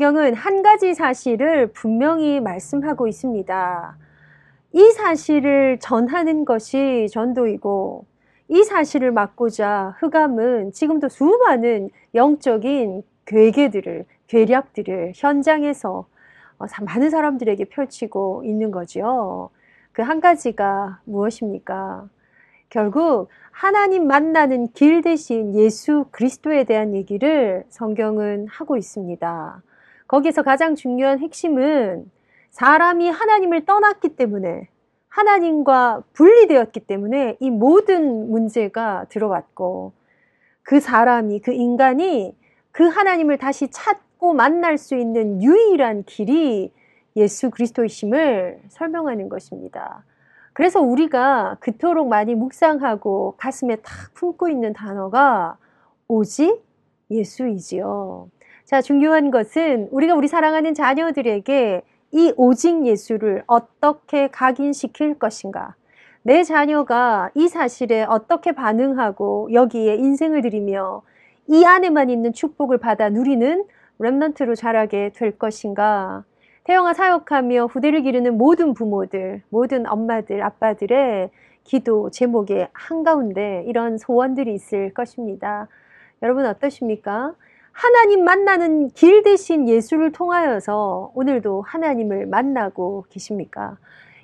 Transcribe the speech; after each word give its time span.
성경은 0.00 0.32
한 0.32 0.62
가지 0.62 0.94
사실을 0.94 1.66
분명히 1.66 2.40
말씀하고 2.40 3.06
있습니다. 3.06 3.98
이 4.72 4.92
사실을 4.92 5.78
전하는 5.78 6.46
것이 6.46 7.06
전도이고 7.10 8.06
이 8.48 8.64
사실을 8.64 9.12
막고자 9.12 9.96
흑암은 9.98 10.72
지금도 10.72 11.10
수많은 11.10 11.90
영적인 12.14 13.02
괴계들을 13.26 14.06
괴략들을 14.28 15.12
현장에서 15.16 16.06
어, 16.58 16.64
많은 16.80 17.10
사람들에게 17.10 17.62
펼치고 17.66 18.44
있는 18.46 18.70
거죠. 18.70 19.50
그한 19.92 20.22
가지가 20.22 21.00
무엇입니까? 21.04 22.08
결국 22.70 23.28
하나님 23.50 24.06
만나는 24.06 24.72
길 24.72 25.02
대신 25.02 25.54
예수 25.54 26.06
그리스도에 26.10 26.64
대한 26.64 26.94
얘기를 26.94 27.64
성경은 27.68 28.46
하고 28.48 28.78
있습니다. 28.78 29.62
거기서 30.10 30.42
가장 30.42 30.74
중요한 30.74 31.20
핵심은 31.20 32.10
사람이 32.50 33.08
하나님을 33.10 33.64
떠났기 33.64 34.16
때문에 34.16 34.68
하나님과 35.06 36.02
분리되었기 36.14 36.80
때문에 36.80 37.36
이 37.38 37.48
모든 37.48 38.28
문제가 38.28 39.06
들어왔고 39.08 39.92
그 40.64 40.80
사람이 40.80 41.42
그 41.42 41.52
인간이 41.52 42.36
그 42.72 42.88
하나님을 42.88 43.38
다시 43.38 43.68
찾고 43.68 44.34
만날 44.34 44.78
수 44.78 44.96
있는 44.96 45.44
유일한 45.44 46.02
길이 46.02 46.72
예수 47.14 47.50
그리스도이심을 47.50 48.62
설명하는 48.68 49.28
것입니다. 49.28 50.02
그래서 50.54 50.80
우리가 50.80 51.58
그토록 51.60 52.08
많이 52.08 52.34
묵상하고 52.34 53.34
가슴에 53.36 53.76
탁 53.76 54.12
품고 54.14 54.48
있는 54.48 54.72
단어가 54.72 55.56
오직 56.08 56.64
예수이지요. 57.12 58.28
자, 58.70 58.80
중요한 58.80 59.32
것은 59.32 59.88
우리가 59.90 60.14
우리 60.14 60.28
사랑하는 60.28 60.74
자녀들에게 60.74 61.82
이 62.12 62.32
오직 62.36 62.86
예수를 62.86 63.42
어떻게 63.48 64.28
각인시킬 64.28 65.18
것인가? 65.18 65.74
내 66.22 66.44
자녀가 66.44 67.32
이 67.34 67.48
사실에 67.48 68.04
어떻게 68.04 68.52
반응하고 68.52 69.48
여기에 69.52 69.96
인생을 69.96 70.42
들이며 70.42 71.02
이 71.48 71.64
안에만 71.64 72.10
있는 72.10 72.32
축복을 72.32 72.78
받아 72.78 73.08
누리는 73.08 73.64
랩넌트로 73.98 74.54
자라게 74.54 75.10
될 75.16 75.36
것인가? 75.36 76.22
태영아 76.62 76.94
사역하며 76.94 77.66
후대를 77.66 78.02
기르는 78.02 78.38
모든 78.38 78.72
부모들, 78.72 79.42
모든 79.48 79.84
엄마들, 79.88 80.44
아빠들의 80.44 81.30
기도 81.64 82.10
제목의 82.12 82.68
한가운데 82.72 83.64
이런 83.66 83.98
소원들이 83.98 84.54
있을 84.54 84.94
것입니다. 84.94 85.66
여러분 86.22 86.46
어떠십니까? 86.46 87.34
하나님 87.72 88.24
만나는 88.24 88.88
길 88.88 89.22
대신 89.22 89.68
예수를 89.68 90.12
통하여서 90.12 91.12
오늘도 91.14 91.62
하나님을 91.62 92.26
만나고 92.26 93.06
계십니까? 93.08 93.78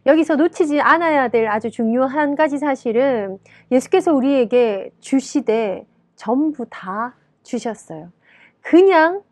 여기서 0.04 0.36
놓치지 0.36 0.80
않아야 0.80 1.28
될 1.28 1.48
아주 1.48 1.70
중요한 1.70 2.36
가지 2.36 2.58
사실은 2.58 3.38
예수께서 3.72 4.12
우리에게 4.12 4.90
주시되 5.00 5.86
전부 6.14 6.66
다 6.70 7.16
주셨어요. 7.42 8.12
그냥 8.60 9.22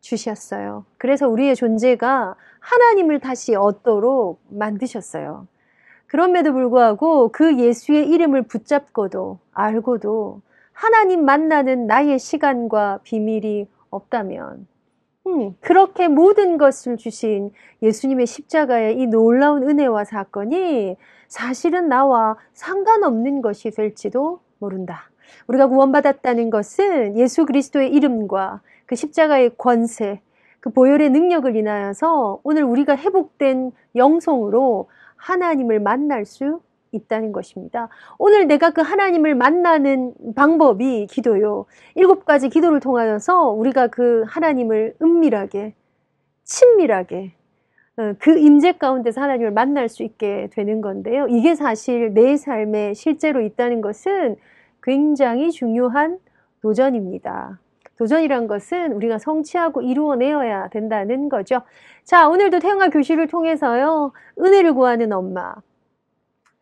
주셨어요. 0.00 0.84
그래서 0.98 1.28
우리의 1.28 1.56
존재가 1.56 2.34
하나님을 2.60 3.20
다시 3.20 3.54
얻도록 3.54 4.40
만드셨어요. 4.48 5.46
그럼에도 6.06 6.52
불구하고 6.52 7.28
그 7.28 7.58
예수의 7.58 8.08
이름을 8.08 8.42
붙잡고도 8.42 9.38
알고도 9.52 10.40
하나님 10.78 11.24
만나는 11.24 11.88
나의 11.88 12.20
시간과 12.20 13.00
비밀이 13.02 13.66
없다면, 13.90 14.68
음, 15.26 15.56
그렇게 15.58 16.06
모든 16.06 16.56
것을 16.56 16.96
주신 16.96 17.50
예수님의 17.82 18.26
십자가의 18.26 18.96
이 18.96 19.08
놀라운 19.08 19.68
은혜와 19.68 20.04
사건이 20.04 20.96
사실은 21.26 21.88
나와 21.88 22.36
상관없는 22.52 23.42
것이 23.42 23.72
될지도 23.72 24.38
모른다. 24.60 25.10
우리가 25.48 25.66
구원받았다는 25.66 26.48
것은 26.48 27.18
예수 27.18 27.44
그리스도의 27.44 27.92
이름과 27.92 28.60
그 28.86 28.94
십자가의 28.94 29.56
권세, 29.58 30.20
그 30.60 30.70
보혈의 30.70 31.10
능력을 31.10 31.56
인하여서 31.56 32.38
오늘 32.44 32.62
우리가 32.62 32.96
회복된 32.96 33.72
영성으로 33.96 34.88
하나님을 35.16 35.80
만날 35.80 36.24
수 36.24 36.60
있다는 36.92 37.32
것입니다. 37.32 37.88
오늘 38.18 38.46
내가 38.46 38.70
그 38.70 38.80
하나님을 38.80 39.34
만나는 39.34 40.14
방법이 40.34 41.06
기도요. 41.08 41.66
일곱 41.94 42.24
가지 42.24 42.48
기도를 42.48 42.80
통하여서 42.80 43.50
우리가 43.50 43.88
그 43.88 44.24
하나님을 44.26 44.94
은밀하게, 45.02 45.74
친밀하게, 46.44 47.32
어, 47.98 48.14
그 48.18 48.38
임재 48.38 48.72
가운데서 48.72 49.20
하나님을 49.20 49.50
만날 49.50 49.88
수 49.88 50.02
있게 50.02 50.48
되는 50.52 50.80
건데요. 50.80 51.26
이게 51.28 51.54
사실 51.54 52.14
내 52.14 52.36
삶에 52.36 52.94
실제로 52.94 53.40
있다는 53.40 53.80
것은 53.80 54.36
굉장히 54.82 55.50
중요한 55.50 56.18
도전입니다. 56.62 57.58
도전이란 57.98 58.46
것은 58.46 58.92
우리가 58.92 59.18
성취하고 59.18 59.82
이루어내어야 59.82 60.68
된다는 60.68 61.28
거죠. 61.28 61.62
자, 62.04 62.28
오늘도 62.28 62.60
태영아 62.60 62.88
교실을 62.88 63.26
통해서요, 63.26 64.12
은혜를 64.40 64.72
구하는 64.74 65.12
엄마, 65.12 65.54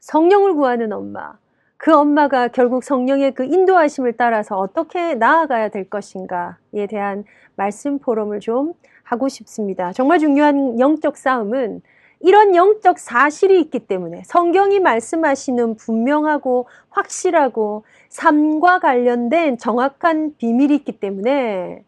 성령을 0.06 0.54
구하는 0.54 0.92
엄마, 0.92 1.36
그 1.76 1.92
엄마가 1.92 2.46
결국 2.48 2.84
성령의 2.84 3.34
그 3.34 3.44
인도하심을 3.44 4.12
따라서 4.12 4.56
어떻게 4.56 5.16
나아가야 5.16 5.70
될 5.70 5.90
것인가에 5.90 6.86
대한 6.88 7.24
말씀 7.56 7.98
포럼을 7.98 8.38
좀 8.38 8.74
하고 9.02 9.28
싶습니다. 9.28 9.92
정말 9.92 10.20
중요한 10.20 10.78
영적 10.78 11.16
싸움은 11.16 11.82
이런 12.20 12.54
영적 12.54 13.00
사실이 13.00 13.60
있기 13.62 13.80
때문에 13.80 14.22
성경이 14.26 14.78
말씀하시는 14.78 15.74
분명하고 15.74 16.68
확실하고 16.90 17.84
삶과 18.08 18.78
관련된 18.78 19.58
정확한 19.58 20.36
비밀이 20.38 20.72
있기 20.76 21.00
때문에 21.00 21.82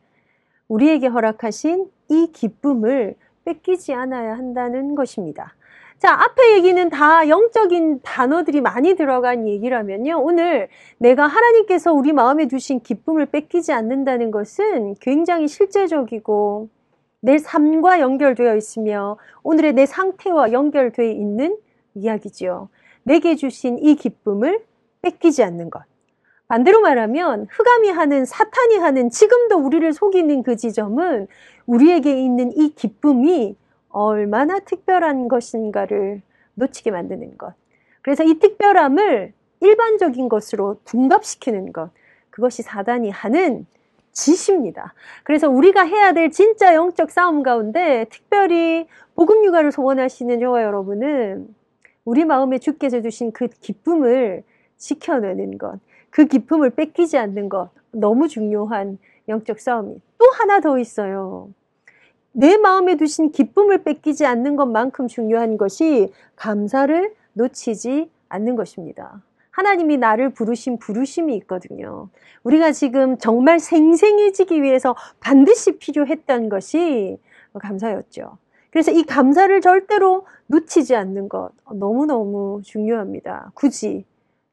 우리에게 0.66 1.06
허락하신 1.06 1.88
이 2.08 2.32
기쁨을 2.32 3.14
뺏기지 3.44 3.94
않아야 3.94 4.36
한다는 4.36 4.96
것입니다. 4.96 5.54
자, 5.98 6.12
앞에 6.12 6.54
얘기는 6.54 6.90
다 6.90 7.28
영적인 7.28 8.02
단어들이 8.02 8.60
많이 8.60 8.94
들어간 8.94 9.48
얘기라면요. 9.48 10.20
오늘 10.22 10.68
내가 10.98 11.26
하나님께서 11.26 11.92
우리 11.92 12.12
마음에 12.12 12.46
두신 12.46 12.80
기쁨을 12.80 13.26
뺏기지 13.26 13.72
않는다는 13.72 14.30
것은 14.30 14.94
굉장히 15.00 15.48
실제적이고 15.48 16.68
내 17.20 17.38
삶과 17.38 17.98
연결되어 17.98 18.54
있으며 18.54 19.18
오늘의 19.42 19.72
내 19.72 19.86
상태와 19.86 20.52
연결되어 20.52 21.04
있는 21.04 21.56
이야기지요. 21.94 22.68
내게 23.02 23.34
주신 23.34 23.78
이 23.80 23.96
기쁨을 23.96 24.62
뺏기지 25.02 25.42
않는 25.42 25.68
것. 25.68 25.82
반대로 26.46 26.80
말하면 26.80 27.48
흑암이 27.50 27.90
하는 27.90 28.24
사탄이 28.24 28.76
하는 28.76 29.10
지금도 29.10 29.56
우리를 29.58 29.92
속이는 29.92 30.44
그 30.44 30.54
지점은 30.54 31.26
우리에게 31.66 32.22
있는 32.22 32.52
이 32.56 32.72
기쁨이 32.76 33.56
얼마나 33.90 34.58
특별한 34.60 35.28
것인가를 35.28 36.22
놓치게 36.54 36.90
만드는 36.90 37.38
것. 37.38 37.54
그래서 38.02 38.24
이 38.24 38.38
특별함을 38.38 39.32
일반적인 39.60 40.28
것으로 40.28 40.80
둔갑시키는 40.84 41.72
것. 41.72 41.90
그것이 42.30 42.62
사단이 42.62 43.10
하는 43.10 43.66
짓입니다. 44.12 44.94
그래서 45.24 45.48
우리가 45.48 45.82
해야 45.82 46.12
될 46.12 46.30
진짜 46.30 46.74
영적 46.74 47.10
싸움 47.10 47.42
가운데 47.42 48.06
특별히 48.10 48.86
복음 49.14 49.44
육아를 49.44 49.72
소원하시는 49.72 50.40
저와 50.40 50.62
여러분은 50.62 51.54
우리 52.04 52.24
마음에 52.24 52.58
주께서 52.58 53.00
주신 53.02 53.32
그 53.32 53.48
기쁨을 53.48 54.42
지켜내는 54.76 55.58
것, 55.58 55.78
그 56.10 56.26
기쁨을 56.26 56.70
뺏기지 56.70 57.18
않는 57.18 57.48
것 57.48 57.70
너무 57.92 58.28
중요한 58.28 58.98
영적 59.28 59.60
싸움이 59.60 60.00
또 60.18 60.26
하나 60.32 60.60
더 60.60 60.78
있어요. 60.78 61.50
내 62.38 62.56
마음에 62.56 62.96
두신 62.96 63.32
기쁨을 63.32 63.82
뺏기지 63.82 64.24
않는 64.24 64.54
것만큼 64.54 65.08
중요한 65.08 65.56
것이 65.56 66.12
감사를 66.36 67.12
놓치지 67.32 68.08
않는 68.28 68.54
것입니다. 68.54 69.20
하나님이 69.50 69.96
나를 69.96 70.30
부르신 70.30 70.78
부르심이 70.78 71.34
있거든요. 71.38 72.10
우리가 72.44 72.70
지금 72.70 73.18
정말 73.18 73.58
생생해지기 73.58 74.62
위해서 74.62 74.94
반드시 75.18 75.78
필요했던 75.78 76.48
것이 76.48 77.18
감사였죠. 77.58 78.38
그래서 78.70 78.92
이 78.92 79.02
감사를 79.02 79.60
절대로 79.60 80.24
놓치지 80.46 80.94
않는 80.94 81.28
것 81.28 81.50
너무너무 81.74 82.60
중요합니다. 82.62 83.50
굳이 83.54 84.04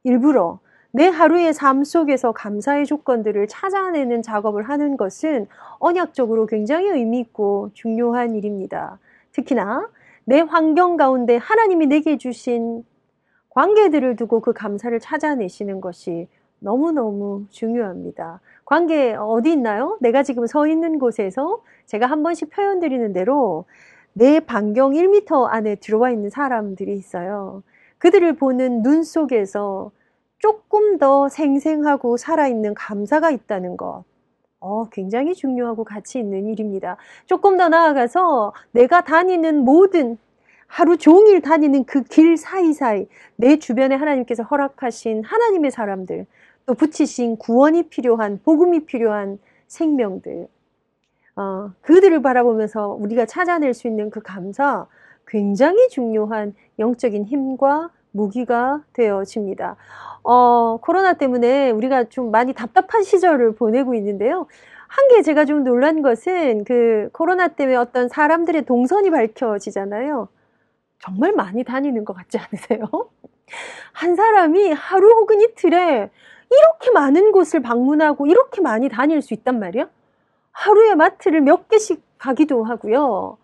일부러 0.04 0.58
내 0.96 1.10
하루의 1.10 1.54
삶 1.54 1.84
속에서 1.84 2.32
감사의 2.32 2.86
조건들을 2.86 3.50
찾아내는 3.50 4.22
작업을 4.22 4.64
하는 4.64 4.96
것은 4.96 5.46
언약적으로 5.80 6.46
굉장히 6.46 6.88
의미 6.88 7.20
있고 7.20 7.70
중요한 7.74 8.34
일입니다. 8.34 8.98
특히나 9.34 9.90
내 10.24 10.40
환경 10.40 10.96
가운데 10.96 11.36
하나님이 11.36 11.88
내게 11.88 12.18
주신 12.18 12.86
관계들을 13.50 14.16
두고 14.16 14.40
그 14.40 14.54
감사를 14.54 14.98
찾아내시는 15.02 15.82
것이 15.82 16.30
너무너무 16.60 17.44
중요합니다. 17.50 18.40
관계 18.64 19.16
어디 19.20 19.52
있나요? 19.52 19.98
내가 20.00 20.24
지금 20.24 20.48
서 20.48 20.66
있는 20.66 20.98
곳에서 20.98 21.62
제가 21.88 22.06
한 22.06 22.24
번씩 22.24 22.52
표현 22.52 22.80
드리는 22.80 23.12
대로 23.12 23.66
내 24.14 24.40
반경 24.40 24.94
1m 24.94 25.50
안에 25.50 25.76
들어와 25.76 26.12
있는 26.12 26.30
사람들이 26.30 26.94
있어요. 26.94 27.64
그들을 27.98 28.38
보는 28.38 28.82
눈 28.82 29.04
속에서 29.04 29.92
조금 30.46 31.00
더 31.00 31.28
생생하고 31.28 32.18
살아있는 32.18 32.76
감사가 32.76 33.32
있다는 33.32 33.78
것. 33.78 34.04
어, 34.60 34.88
굉장히 34.92 35.34
중요하고 35.34 35.84
가치 35.84 36.20
있는 36.20 36.46
일입니다. 36.46 36.98
조금 37.26 37.58
더 37.58 37.68
나아가서 37.68 38.54
내가 38.72 39.04
다니는 39.04 39.64
모든 39.64 40.20
하루 40.68 40.98
종일 40.98 41.42
다니는 41.42 41.86
그 41.86 42.04
길 42.04 42.38
사이사이 42.38 43.08
내 43.38 43.58
주변에 43.58 43.96
하나님께서 43.96 44.44
허락하신 44.44 45.24
하나님의 45.24 45.72
사람들, 45.72 46.28
또 46.68 46.76
붙이신 46.76 47.38
구원이 47.38 47.90
필요한, 47.90 48.40
복음이 48.44 48.86
필요한 48.86 49.40
생명들, 49.66 50.48
어, 51.38 51.72
그들을 51.82 52.22
바라보면서 52.22 52.90
우리가 52.90 53.26
찾아낼 53.26 53.74
수 53.74 53.88
있는 53.88 54.12
그 54.12 54.22
감사, 54.22 54.86
굉장히 55.28 55.90
중요한 55.90 56.54
영적인 56.78 57.26
힘과 57.26 57.90
무기가 58.16 58.82
되어집니다. 58.94 59.76
어, 60.24 60.78
코로나 60.82 61.14
때문에 61.14 61.70
우리가 61.72 62.06
좀 62.06 62.32
많이 62.32 62.54
답답한 62.54 63.04
시절을 63.04 63.56
보내고 63.56 63.94
있는데요. 63.96 64.48
한개 64.88 65.22
제가 65.22 65.46
좀 65.46 65.64
놀란 65.64 66.02
것은 66.02 66.64
그 66.64 67.10
코로나 67.12 67.50
때문에 67.50 67.76
어떤 67.76 68.08
사람들의 68.08 68.64
동선이 68.64 69.12
밝혀지잖아요. 69.12 70.30
정말 71.00 71.34
많이 71.34 71.64
다니는 71.64 72.06
것 72.06 72.14
같지 72.14 72.38
않으세요? 72.38 72.90
한 73.92 74.16
사람이 74.16 74.72
하루 74.72 75.10
혹은 75.12 75.42
이틀에 75.42 76.10
이렇게 76.50 76.92
많은 76.92 77.32
곳을 77.32 77.62
방문하고 77.62 78.28
이렇게 78.28 78.62
많이 78.62 78.88
다닐 78.88 79.22
수 79.22 79.34
있단 79.34 79.60
말이야? 79.60 79.90
하루에 80.52 80.96
마트를 80.96 81.42
몇 81.42 81.68
개씩 81.68 82.02
가기도 82.18 82.64
하고요. 82.64 83.38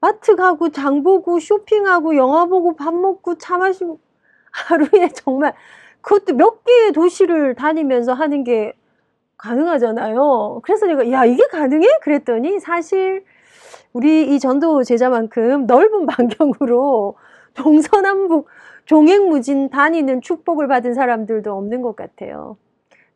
마트 0.00 0.36
가고 0.36 0.70
장 0.70 1.02
보고 1.02 1.40
쇼핑하고 1.40 2.16
영화 2.16 2.46
보고 2.46 2.76
밥 2.76 2.94
먹고 2.94 3.36
차 3.38 3.58
마시고 3.58 4.00
하루에 4.52 5.08
정말 5.14 5.54
그것도 6.00 6.34
몇 6.34 6.64
개의 6.64 6.92
도시를 6.92 7.54
다니면서 7.54 8.12
하는 8.12 8.44
게 8.44 8.74
가능하잖아요. 9.36 10.60
그래서 10.62 10.86
내가 10.86 11.10
야 11.10 11.24
이게 11.24 11.44
가능해? 11.46 11.86
그랬더니 12.02 12.60
사실 12.60 13.24
우리 13.92 14.34
이 14.34 14.38
전도 14.38 14.82
제자만큼 14.84 15.66
넓은 15.66 16.06
반경으로 16.06 17.16
동서남북 17.54 18.48
종횡무진 18.84 19.70
다니는 19.70 20.22
축복을 20.22 20.66
받은 20.66 20.94
사람들도 20.94 21.52
없는 21.52 21.82
것 21.82 21.94
같아요. 21.96 22.56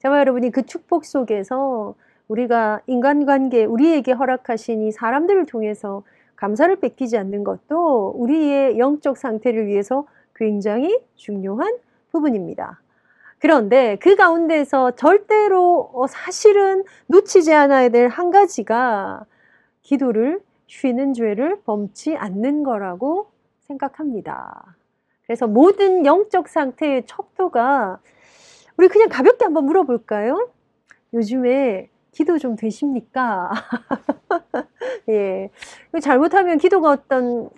제가 0.00 0.18
여러분이 0.18 0.50
그 0.50 0.66
축복 0.66 1.04
속에서 1.04 1.94
우리가 2.28 2.80
인간관계, 2.86 3.64
우리에게 3.64 4.12
허락하신 4.12 4.82
이 4.82 4.92
사람들을 4.92 5.46
통해서 5.46 6.02
감사를 6.42 6.74
뺏기지 6.74 7.16
않는 7.18 7.44
것도 7.44 8.14
우리의 8.16 8.76
영적 8.76 9.16
상태를 9.16 9.68
위해서 9.68 10.08
굉장히 10.34 11.00
중요한 11.14 11.76
부분입니다. 12.10 12.80
그런데 13.38 13.96
그 14.00 14.16
가운데서 14.16 14.96
절대로 14.96 15.90
어, 15.94 16.08
사실은 16.08 16.82
놓치지 17.06 17.54
않아야 17.54 17.90
될 17.90 18.08
한 18.08 18.32
가지가 18.32 19.24
기도를 19.82 20.40
쉬는 20.66 21.14
죄를 21.14 21.60
범치 21.64 22.16
않는 22.16 22.64
거라고 22.64 23.30
생각합니다. 23.60 24.76
그래서 25.26 25.46
모든 25.46 26.04
영적 26.04 26.48
상태의 26.48 27.04
척도가 27.06 28.00
우리 28.76 28.88
그냥 28.88 29.08
가볍게 29.08 29.44
한번 29.44 29.66
물어볼까요? 29.66 30.50
요즘에 31.14 31.88
기도 32.12 32.38
좀 32.38 32.56
되십니까? 32.56 33.50
예. 35.08 35.50
잘못하면 36.00 36.58
기도가 36.58 36.90
어떤, 36.90 37.48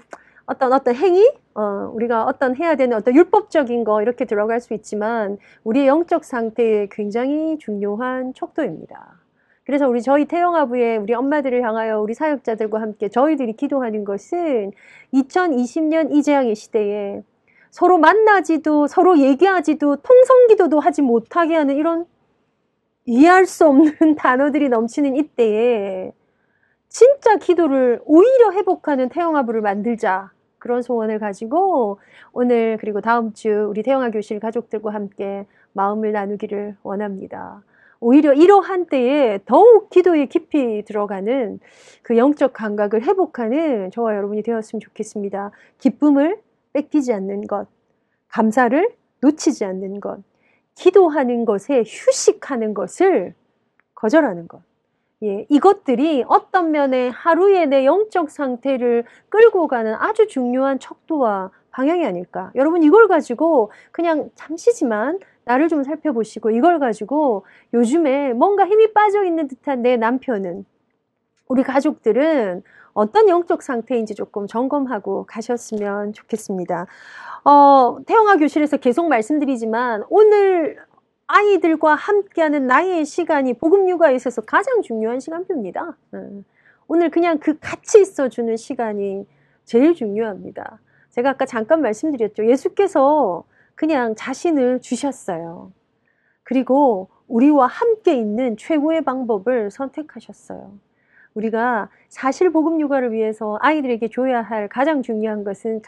어떤, 0.47 0.73
어떤 0.73 0.95
행위? 0.95 1.29
어, 1.55 1.91
우리가 1.93 2.25
어떤 2.25 2.57
해야 2.57 2.75
되는 2.77 2.97
어떤 2.97 3.15
율법적인 3.15 3.85
거 3.85 4.01
이렇게 4.03 4.25
들어갈 4.25 4.61
수 4.61 4.75
있지만 4.75 5.39
우리의 5.65 5.87
영적 5.87 6.25
상태에 6.25 6.89
굉장히 6.91 7.59
중요한 7.59 8.33
척도입니다. 8.35 9.21
그래서 9.65 9.89
우리 9.89 10.03
저희 10.03 10.27
태영아부의 10.27 10.99
우리 10.99 11.15
엄마들을 11.15 11.63
향하여 11.63 12.01
우리 12.01 12.15
사역자들과 12.15 12.81
함께 12.81 13.09
저희들이 13.09 13.55
기도하는 13.55 14.05
것은 14.05 14.73
2020년 15.15 16.13
이재앙의 16.13 16.55
시대에 16.55 17.23
서로 17.71 17.99
만나지도 17.99 18.87
서로 18.87 19.19
얘기하지도 19.19 19.97
통성 19.97 20.47
기도도 20.49 20.81
하지 20.81 21.03
못하게 21.03 21.55
하는 21.57 21.77
이런 21.77 22.07
이해할 23.07 23.47
수 23.47 23.67
없는 23.67 23.93
단어들이 24.17 24.69
넘치는 24.69 25.17
이때에 25.17 26.13
진짜 26.89 27.37
기도를 27.37 28.01
오히려 28.05 28.53
회복하는 28.53 29.09
태영아부를 29.09 29.61
만들자. 29.61 30.33
그런 30.59 30.81
소원을 30.81 31.19
가지고 31.19 31.99
오늘 32.33 32.79
그리고 32.81 33.03
다음 33.03 33.35
주 33.35 33.67
우리 33.69 33.83
태영아 33.83 34.11
교실 34.11 34.41
가족들과 34.41 34.95
함께 34.95 35.45
마음을 35.73 36.13
나누기를 36.13 36.77
원합니다. 36.83 37.63
오히려 38.01 38.33
이러한 38.33 38.87
때에 38.87 39.41
더욱 39.45 39.91
기도에 39.91 40.27
깊이 40.27 40.83
들어가는 40.87 41.59
그 42.03 42.17
영적 42.17 42.53
감각을 42.53 43.03
회복하는 43.03 43.91
저와 43.91 44.15
여러분이 44.15 44.43
되었으면 44.43 44.81
좋겠습니다. 44.81 45.51
기쁨을 45.79 46.41
뺏기지 46.73 47.13
않는 47.13 47.47
것, 47.47 47.67
감사를 48.29 48.89
놓치지 49.21 49.65
않는 49.65 50.01
것, 50.01 50.19
기도하는 50.75 51.45
것에 51.45 51.85
휴식하는 51.87 52.75
것을 52.75 53.35
거절하는 53.95 54.49
것. 54.49 54.63
예, 55.23 55.47
이것들이 55.49 56.25
어떤 56.29 56.71
면에 56.71 57.09
하루의 57.09 57.69
내 57.69 57.87
영적 57.87 58.31
상태를 58.31 59.05
끌고 59.29 59.69
가는 59.69 59.95
아주 59.95 60.27
중요한 60.27 60.79
척도와 60.79 61.51
방향이 61.71 62.05
아닐까. 62.05 62.53
여러분 62.55 62.83
이걸 62.83 63.09
가지고 63.09 63.73
그냥 63.91 64.31
잠시지만 64.35 65.19
나를 65.45 65.69
좀 65.69 65.83
살펴보시고 65.83 66.51
이걸 66.51 66.79
가지고 66.79 67.47
요즘에 67.73 68.33
뭔가 68.33 68.67
힘이 68.67 68.93
빠져 68.93 69.25
있는 69.25 69.49
듯한 69.49 69.83
내 69.83 69.97
남편은 69.97 70.65
우리 71.49 71.63
가족들은 71.63 72.63
어떤 72.95 73.29
영적 73.29 73.63
상태인지 73.63 74.15
조금 74.15 74.47
점검하고 74.47 75.27
가셨으면 75.27 76.13
좋겠습니다. 76.13 76.87
어, 77.45 77.99
태영아 78.07 78.37
교실에서 78.37 78.79
계속 78.79 79.09
말씀드리지만 79.09 80.05
오늘 80.09 80.79
아이들과 81.27 81.95
함께하는 81.95 82.67
나의 82.67 83.05
시간이 83.05 83.55
복음 83.55 83.89
육아에 83.89 84.15
있어서 84.15 84.43
가장 84.43 84.83
중요한 84.83 85.21
시간표입니다. 85.21 85.97
음. 86.15 86.45
오늘 86.87 87.11
그냥 87.11 87.39
그 87.39 87.59
같이 87.59 88.01
있어주는 88.01 88.57
시간이 88.57 89.27
제일 89.65 89.95
중요합니다. 89.95 90.81
제가 91.11 91.31
아까 91.31 91.47
잠깐 91.47 91.81
말씀드렸죠. 91.81 92.47
예수께서 92.47 93.45
그냥 93.75 94.15
자신을 94.15 94.81
주셨어요. 94.81 95.73
그리고 96.43 97.09
우리와 97.27 97.67
함께 97.67 98.15
있는 98.15 98.57
최고의 98.57 99.03
방법을 99.03 99.71
선택하셨어요. 99.71 100.73
우리가 101.35 101.89
사실 102.09 102.51
복음 102.51 102.81
육아를 102.81 103.13
위해서 103.13 103.59
아이들에게 103.61 104.09
줘야 104.09 104.41
할 104.41 104.69
가장 104.69 105.03
중요한 105.03 105.45
것은 105.45 105.83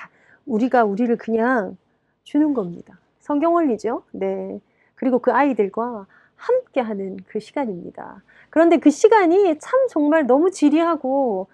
우리가 0.44 0.84
우리를 0.84 1.16
그냥 1.16 1.76
주는 2.24 2.54
겁니다. 2.54 2.98
성경 3.20 3.54
원리죠. 3.54 4.02
네. 4.12 4.60
그리고 4.94 5.18
그 5.18 5.32
아이들과 5.32 6.06
함께 6.36 6.80
하는 6.80 7.16
그 7.26 7.40
시간입니다. 7.40 8.22
그런데 8.50 8.76
그 8.78 8.90
시간이 8.90 9.58
참 9.58 9.88
정말 9.88 10.26
너무 10.26 10.50
지리하고, 10.50 11.48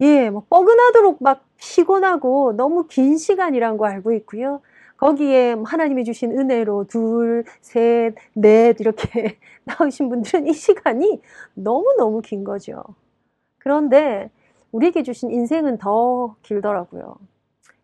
예, 0.00 0.30
뭐 0.30 0.44
뻐근하도록 0.48 1.22
막 1.22 1.44
피곤하고 1.56 2.54
너무 2.56 2.86
긴 2.86 3.16
시간이란 3.16 3.76
거 3.78 3.86
알고 3.86 4.12
있고요. 4.12 4.60
거기에 4.96 5.56
하나님이 5.64 6.04
주신 6.04 6.32
은혜로 6.32 6.84
둘, 6.88 7.44
셋, 7.60 8.14
넷 8.34 8.80
이렇게 8.80 9.38
나오신 9.64 10.08
분들은 10.08 10.46
이 10.48 10.52
시간이 10.52 11.20
너무너무 11.54 12.20
긴 12.20 12.44
거죠. 12.44 12.82
그런데 13.68 14.30
우리에게 14.72 15.02
주신 15.02 15.30
인생은 15.30 15.76
더 15.76 16.36
길더라고요. 16.42 17.16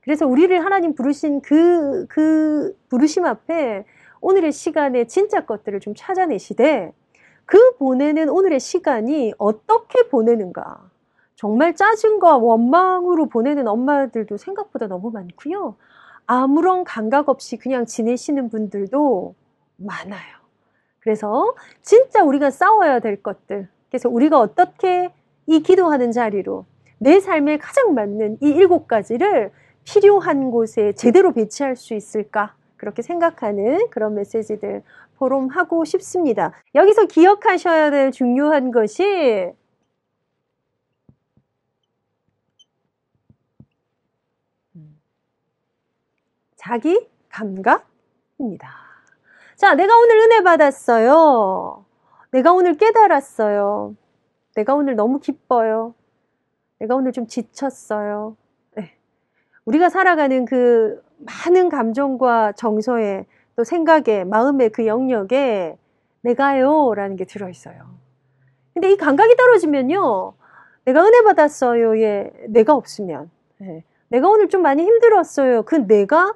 그래서 0.01 0.27
우리를 0.27 0.65
하나님 0.65 0.95
부르신 0.95 1.43
그, 1.43 2.07
그 2.09 2.75
부르심 2.89 3.27
앞에 3.27 3.85
오늘의 4.23 4.53
시간에 4.53 5.05
진짜 5.05 5.45
것들을 5.45 5.81
좀 5.81 5.93
찾아내시되 5.95 6.95
그 7.45 7.77
보내는 7.77 8.31
오늘의 8.31 8.61
시간이 8.61 9.35
어떻게 9.37 10.09
보내는가. 10.09 10.81
정말 11.37 11.77
짜증과 11.77 12.39
원망으로 12.39 13.27
보내는 13.27 13.69
엄마들도 13.69 14.39
생각보다 14.39 14.87
너무 14.87 15.11
많고요. 15.11 15.77
아무런 16.27 16.85
감각 16.85 17.29
없이 17.29 17.59
그냥 17.59 17.85
지내시는 17.85 18.49
분들도 18.49 19.35
많아요. 19.77 20.39
그래서 21.01 21.55
진짜 21.83 22.25
우리가 22.25 22.49
싸워야 22.49 23.01
될 23.01 23.23
것들. 23.23 23.69
그래서 23.91 24.09
우리가 24.09 24.41
어떻게 24.41 25.13
이 25.47 25.61
기도하는 25.61 26.13
자리로 26.13 26.67
내 26.99 27.21
삶에 27.21 27.59
가장 27.59 27.95
맞는 27.95 28.39
이 28.41 28.49
일곱 28.49 28.89
가지를 28.89 29.53
필요한 29.85 30.51
곳에 30.51 30.93
제대로 30.93 31.33
배치할 31.33 31.77
수 31.77 31.95
있을까? 31.95 32.55
그렇게 32.77 33.03
생각하는 33.03 33.89
그런 33.91 34.15
메시지들 34.15 34.83
포럼하고 35.17 35.85
싶습니다. 35.85 36.53
여기서 36.75 37.07
기억하셔야 37.07 37.91
될 37.91 38.11
중요한 38.11 38.71
것이 38.73 39.53
자기 46.57 47.09
감각입니다. 47.29 48.69
자, 49.57 49.75
내가 49.75 49.97
오늘 49.99 50.19
은혜 50.19 50.43
받았어요. 50.43 51.85
내가 52.31 52.53
오늘 52.53 52.77
깨달았어요. 52.77 53.95
내가 54.55 54.75
오늘 54.75 54.97
너무 54.97 55.19
기뻐요. 55.19 55.95
내가 56.79 56.95
오늘 56.95 57.13
좀 57.13 57.27
지쳤어요. 57.27 58.37
네. 58.77 58.93
우리가 59.65 59.89
살아가는 59.89 60.45
그 60.45 61.03
많은 61.19 61.69
감정과 61.69 62.53
정서에 62.53 63.27
또 63.57 63.65
생각에 63.65 64.25
마음의 64.25 64.71
그 64.71 64.87
영역에 64.87 65.77
내가요 66.23 66.95
라는 66.95 67.17
게 67.17 67.25
들어 67.25 67.49
있어요. 67.49 67.77
근데 68.73 68.91
이 68.93 68.97
감각이 68.97 69.37
떨어지면요. 69.37 70.35
내가 70.85 71.05
은혜 71.05 71.23
받았어요에 71.23 72.33
내가 72.49 72.75
없으면 72.75 73.31
네. 73.59 73.85
내가 74.09 74.29
오늘 74.29 74.49
좀 74.49 74.63
많이 74.63 74.83
힘들었어요. 74.83 75.63
그 75.63 75.77
내가 75.87 76.35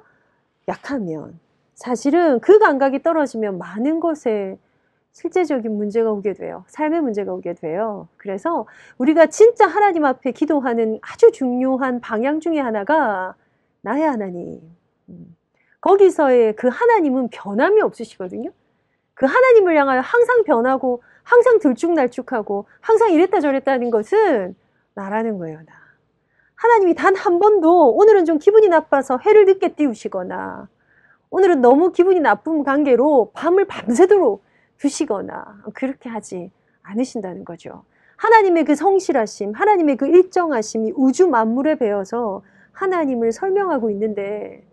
약하면 0.67 1.39
사실은 1.75 2.39
그 2.39 2.59
감각이 2.59 3.03
떨어지면 3.03 3.57
많은 3.57 3.99
것에 3.99 4.57
실제적인 5.11 5.75
문제가 5.75 6.11
오게 6.11 6.33
돼요. 6.33 6.63
삶의 6.67 7.01
문제가 7.01 7.33
오게 7.33 7.53
돼요. 7.55 8.07
그래서 8.17 8.65
우리가 8.97 9.27
진짜 9.27 9.67
하나님 9.67 10.05
앞에 10.05 10.31
기도하는 10.31 10.99
아주 11.01 11.31
중요한 11.31 11.99
방향 11.99 12.39
중에 12.39 12.59
하나가 12.59 13.35
나의 13.81 14.03
하나님. 14.03 14.61
음. 15.09 15.35
거기서의 15.81 16.55
그 16.55 16.67
하나님은 16.67 17.29
변함이 17.29 17.81
없으시거든요. 17.81 18.51
그 19.13 19.25
하나님을 19.25 19.75
향하여 19.77 20.01
항상 20.01 20.43
변하고 20.43 21.01
항상 21.23 21.59
들쭉날쭉하고 21.59 22.67
항상 22.81 23.11
이랬다 23.11 23.39
저랬다 23.39 23.71
하는 23.73 23.91
것은 23.91 24.55
나라는 24.95 25.37
거예요, 25.37 25.59
나. 25.59 25.73
하나님이 26.55 26.95
단 26.95 27.15
한 27.15 27.39
번도 27.39 27.91
오늘은 27.95 28.25
좀 28.25 28.37
기분이 28.37 28.67
나빠서 28.67 29.17
해를 29.25 29.45
늦게 29.45 29.75
띄우시거나 29.75 30.67
오늘은 31.29 31.61
너무 31.61 31.91
기분이 31.91 32.19
나쁜 32.19 32.63
관계로 32.63 33.31
밤을 33.33 33.65
밤새도록 33.65 34.43
두시거나 34.79 35.63
그렇게 35.73 36.09
하지 36.09 36.51
않으신다는 36.83 37.45
거죠. 37.45 37.83
하나님의 38.17 38.65
그 38.65 38.75
성실하심, 38.75 39.53
하나님의 39.53 39.97
그 39.97 40.07
일정하심이 40.07 40.93
우주 40.95 41.27
만물에 41.27 41.75
배어서 41.75 42.41
하나님을 42.73 43.31
설명하고 43.31 43.89
있는데 43.91 44.63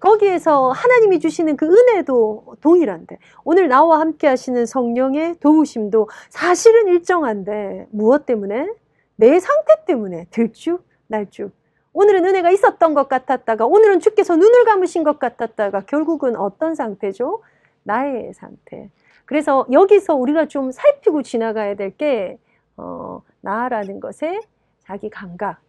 거기에서 0.00 0.70
하나님이 0.72 1.20
주시는 1.20 1.56
그 1.56 1.66
은혜도 1.66 2.56
동일한데 2.60 3.18
오늘 3.44 3.68
나와 3.68 4.00
함께 4.00 4.26
하시는 4.26 4.66
성령의 4.66 5.36
도우심도 5.40 6.08
사실은 6.28 6.88
일정한데 6.88 7.86
무엇 7.90 8.26
때문에? 8.26 8.68
내 9.16 9.40
상태 9.40 9.84
때문에 9.86 10.26
들쭉 10.30 10.84
날쭉 11.06 11.50
오늘은 11.92 12.26
은혜가 12.26 12.50
있었던 12.50 12.92
것 12.92 13.08
같았다가 13.08 13.64
오늘은 13.64 14.00
주께서 14.00 14.36
눈을 14.36 14.64
감으신 14.66 15.02
것 15.02 15.18
같았다가 15.18 15.80
결국은 15.82 16.36
어떤 16.36 16.74
상태죠? 16.74 17.42
나의 17.84 18.34
상태. 18.34 18.90
그래서 19.26 19.66
여기서 19.72 20.14
우리가 20.16 20.46
좀 20.46 20.72
살피고 20.72 21.22
지나가야 21.22 21.74
될 21.76 21.96
게 21.96 22.38
어, 22.76 23.22
나라는 23.40 24.00
것에 24.00 24.40
자기 24.80 25.10
감각. 25.10 25.60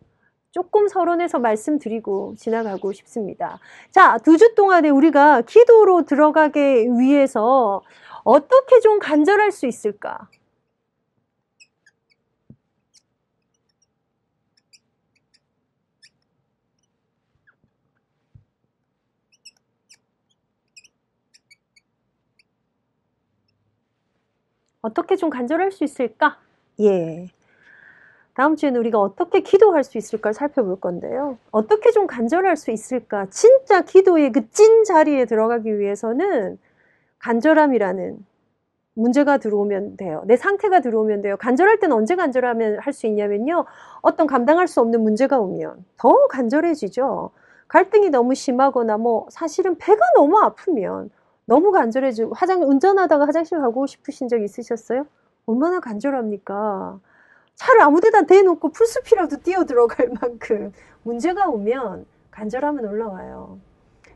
조금 0.52 0.88
서론해서 0.88 1.40
말씀드리고 1.40 2.36
지나가고 2.38 2.92
싶습니다. 2.94 3.60
자, 3.92 4.18
두 4.20 4.38
주 4.38 4.56
동안에 4.56 4.90
우리가 4.90 5.42
기도로 5.42 6.04
들어가기 6.06 6.60
위해서 7.00 7.82
어떻게 8.24 8.80
좀 8.80 9.00
간절할 9.00 9.52
수 9.52 9.68
있을까? 9.68 10.30
어떻게 24.88 25.15
좀 25.15 25.29
간절할 25.29 25.72
수 25.72 25.84
있을까? 25.84 26.38
예. 26.79 27.27
다음 28.34 28.56
주에는 28.56 28.79
우리가 28.79 29.00
어떻게 29.00 29.41
기도할 29.41 29.84
수 29.84 29.98
있을까 29.98 30.32
살펴볼 30.32 30.79
건데요. 30.79 31.39
어떻게 31.51 31.91
좀 31.91 32.06
간절할 32.08 32.56
수 32.56 32.72
있을까? 32.72 33.27
진짜 33.32 33.82
기도의 33.82 34.32
그 34.32 34.50
찐 34.51 34.84
자리에 34.86 35.25
들어가기 35.25 35.79
위해서는 35.79 36.58
간절함이라는 37.20 38.25
문제가 38.96 39.38
들어오면 39.38 39.98
돼요. 39.98 40.24
내 40.27 40.38
상태가 40.38 40.82
들어오면 40.82 41.22
돼요. 41.24 41.38
간절할 41.38 41.79
때는 41.79 41.96
언제 41.96 42.15
간절하면 42.15 42.79
할 42.79 42.94
수 42.94 43.08
있냐면요. 43.08 43.65
어떤 44.01 44.27
감당할 44.27 44.67
수 44.67 44.82
없는 44.82 45.01
문제가 45.03 45.39
오면 45.39 45.86
더 45.98 46.27
간절해지죠. 46.29 47.32
갈등이 47.67 48.10
너무 48.12 48.36
심하거나 48.36 48.98
뭐 48.98 49.27
사실은 49.29 49.77
배가 49.77 50.00
너무 50.15 50.39
아프면 50.39 51.10
너무 51.48 51.72
간절해지고 51.72 52.34
화장 52.34 52.62
운전하다가 52.62 53.25
화장실 53.25 53.60
가고 53.60 53.88
싶으신 53.88 54.27
적 54.27 54.42
있으셨어요? 54.42 55.08
얼마나 55.46 55.80
간절합니까? 55.80 57.00
차를 57.56 57.82
아무데나 57.82 58.24
대놓고 58.24 58.70
풀숲이라도 58.70 59.38
뛰어 59.38 59.63
들어갈 59.63 60.10
만큼 60.22 60.74
문제가 61.04 61.48
오면 61.48 62.06
간절함은 62.32 62.86
올라와요. 62.86 63.60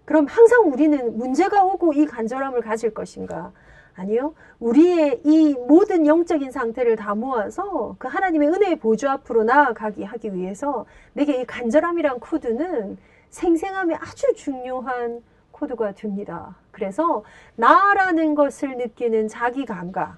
그럼 0.04 0.26
항상 0.28 0.72
우리는 0.72 1.18
문제가 1.18 1.64
오고 1.64 1.94
이 1.94 2.06
간절함을 2.06 2.62
가질 2.62 2.94
것인가? 2.94 3.54
아니요. 3.96 4.34
우리의 4.60 5.22
이 5.24 5.56
모든 5.68 6.06
영적인 6.06 6.52
상태를 6.52 6.98
다 6.98 7.16
모아서 7.16 7.96
그 7.98 8.10
하나님의 8.10 8.50
은혜의 8.50 8.76
보좌 8.80 9.14
앞으로 9.14 9.46
나아가기 9.46 10.04
하기 10.04 10.34
위해서 10.34 10.86
내게 11.14 11.42
이 11.42 11.46
간절함이란 11.46 12.20
코드는 12.20 12.98
생생함이 13.30 13.96
아주 13.96 14.34
중요한 14.36 15.24
코드가 15.62 15.94
됩니다. 15.94 16.56
그래서 16.72 17.24
나라는 17.56 18.36
것을 18.36 18.78
느끼는 18.78 19.28
자기 19.28 19.66
감각 19.66 20.18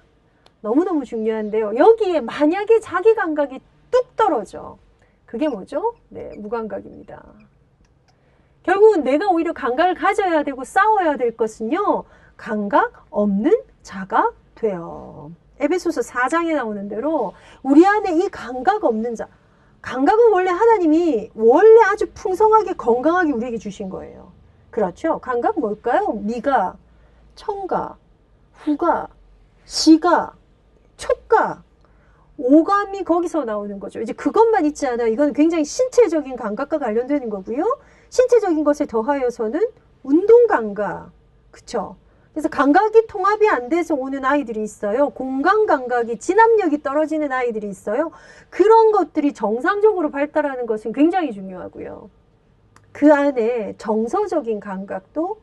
너무너무 0.62 1.04
중요한데요. 1.04 1.76
여기에 1.76 2.22
만약에 2.22 2.80
자기 2.80 3.14
감각이 3.14 3.60
뚝 3.90 4.16
떨어져. 4.16 4.78
그게 5.26 5.48
뭐죠? 5.48 5.94
네, 6.08 6.32
무감각입니다. 6.38 7.22
결국은 8.62 9.04
내가 9.04 9.28
오히려 9.28 9.52
감각을 9.52 9.94
가져야 9.94 10.42
되고 10.42 10.64
싸워야 10.64 11.16
될 11.16 11.36
것은요. 11.36 12.04
감각 12.36 13.06
없는 13.10 13.52
자가 13.82 14.32
돼요. 14.54 15.32
에베소서 15.60 16.00
4장에 16.00 16.54
나오는 16.54 16.88
대로 16.88 17.34
우리 17.62 17.86
안에 17.86 18.16
이 18.16 18.28
감각 18.30 18.84
없는 18.84 19.14
자. 19.14 19.28
감각은 19.82 20.32
원래 20.32 20.50
하나님이 20.50 21.30
원래 21.34 21.82
아주 21.84 22.06
풍성하게 22.14 22.72
건강하게 22.72 23.32
우리에게 23.32 23.58
주신 23.58 23.90
거예요. 23.90 24.33
그렇죠. 24.74 25.20
감각 25.20 25.60
뭘까요? 25.60 26.14
미가, 26.14 26.76
청각, 27.36 27.96
후각, 28.54 29.08
시각, 29.64 30.34
촉각, 30.96 31.62
오감이 32.36 33.04
거기서 33.04 33.44
나오는 33.44 33.78
거죠. 33.78 34.00
이제 34.00 34.12
그것만 34.12 34.64
있지 34.64 34.88
않아. 34.88 35.06
이건 35.06 35.32
굉장히 35.32 35.64
신체적인 35.64 36.34
감각과 36.34 36.78
관련되는 36.78 37.30
거고요. 37.30 37.78
신체적인 38.08 38.64
것에 38.64 38.86
더하여서는 38.86 39.60
운동 40.02 40.48
감각. 40.48 41.12
그쵸? 41.52 41.94
그래서 42.32 42.48
감각이 42.48 43.06
통합이 43.06 43.48
안 43.48 43.68
돼서 43.68 43.94
오는 43.94 44.24
아이들이 44.24 44.60
있어요. 44.64 45.10
공간 45.10 45.66
감각이 45.66 46.18
진압력이 46.18 46.82
떨어지는 46.82 47.30
아이들이 47.30 47.68
있어요. 47.68 48.10
그런 48.50 48.90
것들이 48.90 49.34
정상적으로 49.34 50.10
발달하는 50.10 50.66
것은 50.66 50.92
굉장히 50.92 51.32
중요하고요. 51.32 52.10
그 52.94 53.12
안에 53.12 53.74
정서적인 53.76 54.60
감각도 54.60 55.40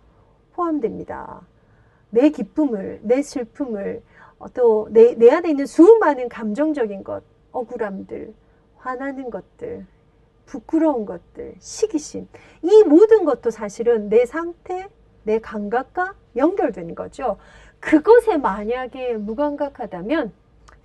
포함됩니다. 0.53 1.41
내 2.09 2.29
기쁨을, 2.29 3.01
내 3.03 3.21
슬픔을, 3.21 4.01
어, 4.39 4.47
또 4.53 4.87
내, 4.89 5.15
내 5.15 5.29
안에 5.29 5.49
있는 5.49 5.65
수많은 5.65 6.29
감정적인 6.29 7.03
것, 7.03 7.23
억울함들, 7.51 8.33
화나는 8.77 9.29
것들, 9.29 9.85
부끄러운 10.45 11.05
것들, 11.05 11.55
시기심. 11.59 12.29
이 12.61 12.83
모든 12.83 13.25
것도 13.25 13.51
사실은 13.51 14.07
내 14.07 14.25
상태, 14.25 14.87
내 15.23 15.39
감각과 15.39 16.15
연결된 16.37 16.95
거죠. 16.95 17.37
그것에 17.81 18.37
만약에 18.37 19.17
무감각하다면 19.17 20.31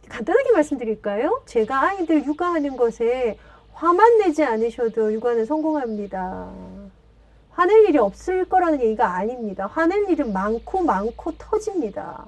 간단하게 0.09 0.51
말씀드릴까요? 0.51 1.43
제가 1.47 1.91
아이들 1.91 2.25
육아하는 2.25 2.77
것에 2.77 3.39
화만 3.77 4.17
내지 4.17 4.43
않으셔도 4.43 5.13
육아는 5.13 5.45
성공합니다. 5.45 6.51
화낼 7.51 7.85
일이 7.85 7.99
없을 7.99 8.49
거라는 8.49 8.81
얘기가 8.81 9.15
아닙니다. 9.15 9.67
화낼 9.67 10.09
일은 10.09 10.33
많고 10.33 10.83
많고 10.83 11.33
터집니다. 11.33 12.25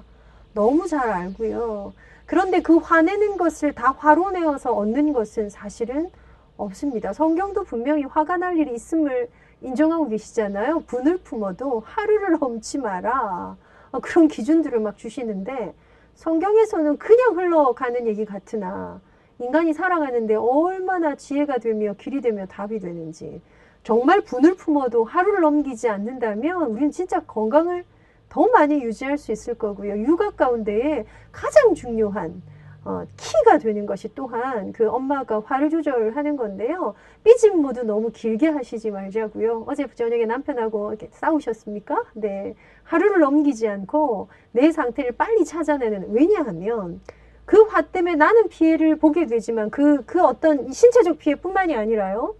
너무 0.53 0.87
잘 0.87 1.09
알고요. 1.09 1.93
그런데 2.27 2.61
그 2.61 2.77
화내는 2.77 3.37
것을 3.37 3.73
다 3.73 3.95
화로 3.97 4.29
내어서 4.29 4.73
얻는 4.73 5.11
것은 5.11 5.49
사실은 5.49 6.11
없습니다. 6.55 7.13
성경도 7.13 7.63
분명히 7.63 8.03
화가 8.03 8.37
날 8.37 8.55
일이 8.59 8.75
있음을 8.75 9.27
인정하고 9.61 10.07
계시잖아요. 10.07 10.81
분을 10.81 11.17
품어도 11.17 11.81
하루를 11.83 12.37
넘지 12.39 12.77
마라. 12.77 13.57
어, 13.91 13.99
그런 13.99 14.27
기준들을 14.27 14.79
막 14.81 14.99
주시는데 14.99 15.73
성경에서는 16.13 16.97
그냥 16.97 17.35
흘러가는 17.35 18.05
얘기 18.05 18.23
같으나 18.23 19.01
인간이 19.39 19.73
살아가는데 19.73 20.35
얼마나 20.35 21.15
지혜가 21.15 21.59
되며 21.59 21.93
길이 21.93 22.21
되며 22.21 22.45
답이 22.45 22.79
되는지 22.79 23.41
정말 23.83 24.21
분을 24.21 24.55
품어도 24.55 25.05
하루를 25.05 25.41
넘기지 25.41 25.87
않는다면 25.89 26.71
우리는 26.71 26.91
진짜 26.91 27.21
건강을 27.21 27.85
더 28.27 28.47
많이 28.47 28.81
유지할 28.83 29.17
수 29.17 29.31
있을 29.31 29.55
거고요. 29.55 29.97
육아 30.03 30.31
가운데에 30.31 31.05
가장 31.31 31.73
중요한 31.73 32.41
어, 32.85 33.03
키가 33.17 33.57
되는 33.57 33.85
것이 33.85 34.09
또한 34.15 34.71
그 34.71 34.89
엄마가 34.89 35.41
화를 35.45 35.69
조절하는 35.69 36.37
건데요. 36.37 36.95
삐진 37.23 37.61
모드 37.61 37.79
너무 37.81 38.11
길게 38.11 38.47
하시지 38.47 38.91
말자고요. 38.91 39.65
어제 39.67 39.85
저녁에 39.95 40.25
남편하고 40.25 40.89
이렇게 40.89 41.09
싸우셨습니까? 41.11 42.05
네. 42.13 42.55
하루를 42.83 43.19
넘기지 43.19 43.67
않고 43.67 44.29
내 44.51 44.71
상태를 44.71 45.13
빨리 45.13 45.43
찾아내는 45.43 46.13
왜냐하면 46.13 47.01
그 47.49 47.63
화 47.63 47.81
때문에 47.81 48.13
나는 48.15 48.47
피해를 48.47 48.97
보게 48.97 49.25
되지만 49.25 49.71
그, 49.71 50.03
그 50.05 50.23
어떤 50.23 50.71
신체적 50.71 51.17
피해뿐만이 51.17 51.75
아니라요. 51.75 52.35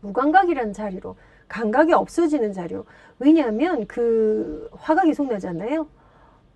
무감각이라는 0.00 0.72
자리로 0.72 1.16
감각이 1.48 1.92
없어지는 1.92 2.54
자리로 2.54 2.86
왜냐하면 3.18 3.86
그 3.86 4.70
화가 4.72 5.02
계속 5.02 5.28
나잖아요. 5.30 5.88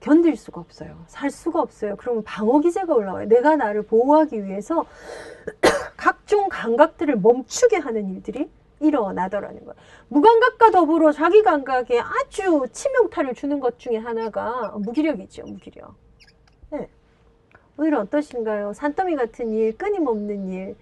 견딜 0.00 0.34
수가 0.37 0.62
없어요. 0.62 0.96
살 1.08 1.30
수가 1.30 1.60
없어요. 1.60 1.96
그러면 1.96 2.25
방어 2.25 2.60
기제가 2.60 2.94
올라와요. 2.94 3.28
내가 3.28 3.56
나를 3.56 3.82
보호하기 3.82 4.46
위해서 4.46 4.87
각종 5.98 6.48
감각들을 6.48 7.16
멈추게 7.16 7.76
하는 7.76 8.08
일들이 8.08 8.48
일어나더라는 8.80 9.58
거예요. 9.66 9.75
무감각과 10.08 10.70
더불어 10.70 11.12
자기 11.12 11.42
감각에 11.42 12.00
아주 12.00 12.64
치명타를 12.72 13.34
주는 13.34 13.60
것 13.60 13.78
중에 13.78 13.98
하나가 13.98 14.72
무기력이죠. 14.78 15.42
무기력. 15.44 15.94
네. 16.70 16.88
오늘 17.78 17.94
어떠신가요? 17.94 18.73
산더미 18.73 19.14
같은 19.16 19.52
일, 19.52 19.76
끊임없는 19.78 20.49
일, 20.49 20.76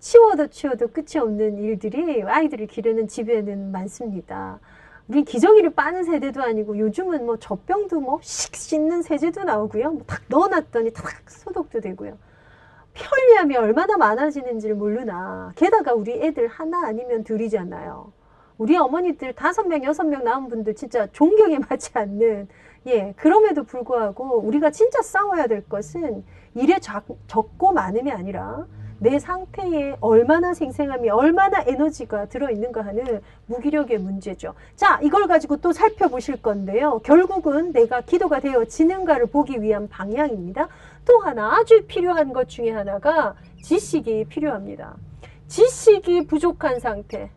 치워도 0.00 0.48
치워도 0.48 0.88
끝이 0.88 1.18
없는 1.18 1.56
일들이 1.58 2.22
아이들을 2.22 2.66
기르는 2.66 3.08
집에는 3.08 3.72
많습니다. 3.72 4.60
우리 5.08 5.24
기저귀를 5.24 5.70
빠는 5.70 6.04
세대도 6.04 6.42
아니고 6.42 6.78
요즘은 6.78 7.24
뭐 7.26 7.38
젖병도 7.38 8.00
뭐 8.00 8.20
씩 8.22 8.54
씻는 8.54 9.02
세제도 9.02 9.44
나오고요. 9.44 9.92
뭐 9.92 10.02
탁 10.06 10.22
넣어놨더니 10.28 10.92
탁 10.92 11.04
소독도 11.30 11.80
되고요. 11.80 12.18
편리함이 12.94 13.56
얼마나 13.56 13.96
많아지는지를 13.96 14.74
모르나. 14.74 15.52
게다가 15.56 15.94
우리 15.94 16.12
애들 16.22 16.48
하나 16.48 16.86
아니면 16.86 17.24
둘이잖아요. 17.24 18.12
우리 18.58 18.76
어머니들 18.76 19.34
다섯 19.34 19.66
명, 19.66 19.82
여섯 19.84 20.04
명 20.04 20.24
낳은 20.24 20.48
분들 20.48 20.74
진짜 20.74 21.06
존경에 21.12 21.58
맞지 21.70 21.92
않는, 21.94 22.48
예, 22.86 23.14
그럼에도 23.16 23.64
불구하고 23.64 24.40
우리가 24.40 24.70
진짜 24.70 25.00
싸워야 25.02 25.46
될 25.46 25.66
것은 25.68 26.24
일에 26.54 26.78
작, 26.80 27.06
적고 27.26 27.72
많음이 27.72 28.10
아니라 28.10 28.66
내 29.02 29.18
상태에 29.18 29.96
얼마나 30.00 30.54
생생함이 30.54 31.10
얼마나 31.10 31.60
에너지가 31.66 32.26
들어있는가 32.26 32.84
하는 32.84 33.20
무기력의 33.46 33.98
문제죠. 33.98 34.54
자 34.76 35.00
이걸 35.02 35.26
가지고 35.26 35.56
또 35.56 35.72
살펴보실 35.72 36.40
건데요. 36.40 37.00
결국은 37.02 37.72
내가 37.72 38.02
기도가 38.02 38.38
되어지는가를 38.38 39.26
보기 39.26 39.60
위한 39.60 39.88
방향입니다. 39.88 40.68
또 41.04 41.18
하나 41.18 41.56
아주 41.56 41.84
필요한 41.88 42.32
것 42.32 42.48
중에 42.48 42.70
하나가 42.70 43.34
지식이 43.64 44.26
필요합니다. 44.26 44.96
지식이 45.48 46.28
부족한 46.28 46.78
상태. 46.78 47.30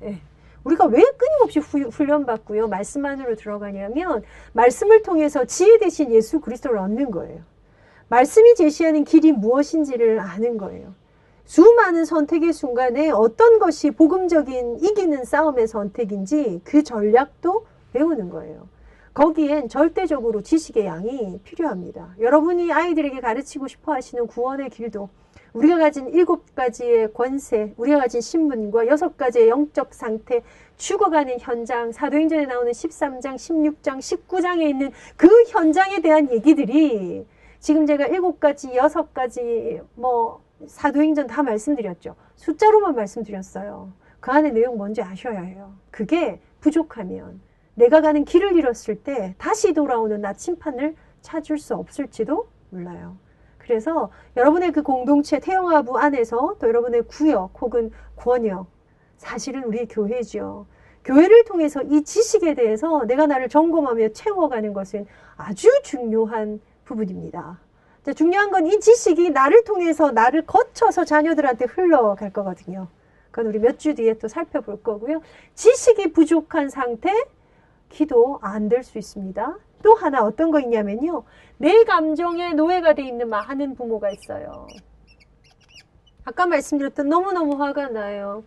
네. 0.00 0.20
우리가 0.64 0.84
왜 0.84 1.02
끊임없이 1.16 1.60
훈련받고요. 1.60 2.68
말씀 2.68 3.06
안으로 3.06 3.36
들어가냐면 3.36 4.22
말씀을 4.52 5.02
통해서 5.02 5.46
지혜 5.46 5.78
대신 5.78 6.12
예수 6.12 6.40
그리스도를 6.40 6.76
얻는 6.78 7.10
거예요. 7.10 7.40
말씀이 8.08 8.54
제시하는 8.54 9.04
길이 9.04 9.32
무엇인지를 9.32 10.20
아는 10.20 10.58
거예요. 10.58 10.94
수많은 11.44 12.04
선택의 12.04 12.52
순간에 12.52 13.10
어떤 13.10 13.58
것이 13.58 13.90
복음적인 13.90 14.78
이기는 14.80 15.24
싸움의 15.24 15.68
선택인지 15.68 16.60
그 16.64 16.82
전략도 16.82 17.66
배우는 17.92 18.30
거예요. 18.30 18.68
거기엔 19.14 19.68
절대적으로 19.68 20.42
지식의 20.42 20.84
양이 20.86 21.40
필요합니다. 21.42 22.16
여러분이 22.20 22.70
아이들에게 22.70 23.20
가르치고 23.20 23.66
싶어 23.68 23.94
하시는 23.94 24.26
구원의 24.26 24.70
길도 24.70 25.08
우리가 25.54 25.78
가진 25.78 26.08
일곱 26.10 26.54
가지의 26.54 27.14
권세, 27.14 27.72
우리가 27.78 28.00
가진 28.00 28.20
신분과 28.20 28.88
여섯 28.88 29.16
가지의 29.16 29.48
영적 29.48 29.94
상태, 29.94 30.42
죽어가는 30.76 31.38
현장, 31.40 31.92
사도행전에 31.92 32.44
나오는 32.44 32.70
13장, 32.70 33.36
16장, 33.36 33.98
19장에 33.98 34.68
있는 34.68 34.92
그 35.16 35.28
현장에 35.48 36.00
대한 36.00 36.30
얘기들이 36.30 37.24
지금 37.66 37.84
제가 37.84 38.06
일곱 38.06 38.38
가지, 38.38 38.76
여섯 38.76 39.12
가지, 39.12 39.80
뭐, 39.96 40.40
사도행전 40.68 41.26
다 41.26 41.42
말씀드렸죠. 41.42 42.14
숫자로만 42.36 42.94
말씀드렸어요. 42.94 43.92
그 44.20 44.30
안에 44.30 44.50
내용 44.52 44.76
뭔지 44.76 45.02
아셔야 45.02 45.40
해요. 45.40 45.74
그게 45.90 46.40
부족하면 46.60 47.40
내가 47.74 48.02
가는 48.02 48.24
길을 48.24 48.56
잃었을 48.56 49.02
때 49.02 49.34
다시 49.36 49.72
돌아오는 49.72 50.20
나침판을 50.20 50.94
찾을 51.22 51.58
수 51.58 51.74
없을지도 51.74 52.46
몰라요. 52.70 53.16
그래서 53.58 54.12
여러분의 54.36 54.70
그 54.70 54.84
공동체 54.84 55.40
태영아부 55.40 55.98
안에서 55.98 56.58
또 56.60 56.68
여러분의 56.68 57.02
구역 57.08 57.60
혹은 57.60 57.90
권역 58.14 58.68
사실은 59.16 59.64
우리 59.64 59.88
교회죠. 59.88 60.68
교회를 61.02 61.44
통해서 61.46 61.82
이 61.82 62.04
지식에 62.04 62.54
대해서 62.54 63.04
내가 63.06 63.26
나를 63.26 63.48
점검하며 63.48 64.10
채워가는 64.10 64.72
것은 64.72 65.04
아주 65.36 65.68
중요한 65.82 66.60
부분입니다. 66.86 67.58
중요한 68.14 68.50
건 68.50 68.66
이 68.66 68.78
지식이 68.80 69.30
나를 69.30 69.64
통해서 69.64 70.10
나를 70.12 70.46
거쳐서 70.46 71.04
자녀들한테 71.04 71.66
흘러갈 71.66 72.32
거거든요. 72.32 72.88
그건 73.30 73.46
우리 73.48 73.58
몇 73.58 73.78
주 73.78 73.94
뒤에 73.94 74.14
또 74.14 74.28
살펴볼 74.28 74.82
거고요. 74.82 75.20
지식이 75.54 76.12
부족한 76.12 76.70
상태, 76.70 77.12
기도 77.90 78.38
안 78.42 78.68
될 78.68 78.82
수 78.84 78.98
있습니다. 78.98 79.58
또 79.82 79.94
하나 79.94 80.22
어떤 80.24 80.50
거 80.50 80.60
있냐면요. 80.60 81.24
내 81.58 81.84
감정에 81.84 82.54
노예가 82.54 82.94
돼 82.94 83.04
있는 83.06 83.28
많은 83.28 83.74
부모가 83.74 84.10
있어요. 84.10 84.66
아까 86.24 86.46
말씀드렸던 86.46 87.08
너무너무 87.08 87.60
화가 87.62 87.88
나요. 87.88 88.42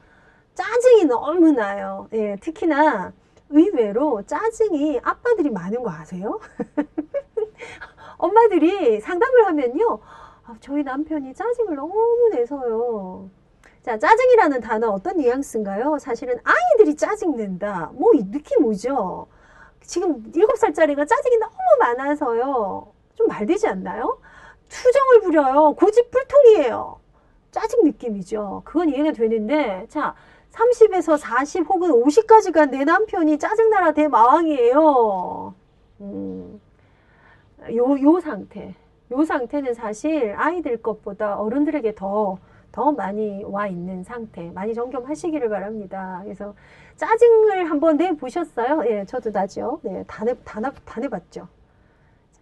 짜증이 0.55 1.05
너무 1.05 1.51
나요. 1.51 2.07
예, 2.13 2.35
특히나 2.41 3.13
의외로 3.49 4.21
짜증이 4.25 4.99
아빠들이 5.03 5.49
많은 5.49 5.83
거 5.83 5.89
아세요? 5.91 6.39
엄마들이 8.19 8.99
상담을 9.01 9.47
하면요. 9.47 9.99
아, 10.45 10.55
저희 10.59 10.83
남편이 10.83 11.33
짜증을 11.33 11.75
너무 11.75 12.29
내서요. 12.31 13.29
자, 13.81 13.97
짜증이라는 13.97 14.61
단어 14.61 14.89
어떤 14.89 15.17
뉘앙스인가요? 15.17 15.97
사실은 15.99 16.35
아이들이 16.43 16.95
짜증낸다. 16.95 17.91
뭐, 17.93 18.13
이 18.13 18.29
느낌 18.29 18.65
오죠? 18.65 19.27
지금 19.81 20.31
7살짜리가 20.31 21.07
짜증이 21.07 21.37
너무 21.37 21.55
많아서요. 21.79 22.91
좀 23.15 23.27
말되지 23.27 23.67
않나요? 23.67 24.19
투정을 24.67 25.21
부려요. 25.21 25.73
고집불통이에요. 25.75 26.99
짜증 27.51 27.83
느낌이죠. 27.83 28.61
그건 28.65 28.89
이해가 28.89 29.13
되는데, 29.13 29.87
자, 29.89 30.13
30에서 30.51 31.17
40 31.17 31.67
혹은 31.69 31.89
50까지가 31.89 32.69
내 32.69 32.83
남편이 32.83 33.39
짜증나라 33.39 33.93
대마왕이에요. 33.93 35.55
음. 36.01 36.61
요, 37.75 37.99
요 38.01 38.19
상태. 38.19 38.75
요 39.11 39.23
상태는 39.23 39.73
사실 39.73 40.33
아이들 40.37 40.81
것보다 40.81 41.39
어른들에게 41.39 41.95
더, 41.95 42.37
더 42.71 42.91
많이 42.91 43.43
와 43.43 43.67
있는 43.67 44.03
상태. 44.03 44.51
많이 44.51 44.73
점검하시기를 44.73 45.49
바랍니다. 45.49 46.21
그래서 46.23 46.53
짜증을 46.95 47.69
한번 47.69 47.97
내보셨어요? 47.97 48.83
예, 48.85 49.05
저도 49.05 49.31
나죠. 49.31 49.79
네, 49.83 50.03
다, 50.07 50.25
내, 50.25 50.33
다, 50.43 50.59
다 50.61 50.99
내봤죠. 50.99 51.47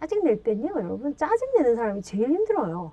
짜증 0.00 0.22
낼 0.24 0.42
땐요, 0.42 0.72
여러분, 0.76 1.16
짜증 1.16 1.46
내는 1.56 1.76
사람이 1.76 2.02
제일 2.02 2.28
힘들어요. 2.28 2.92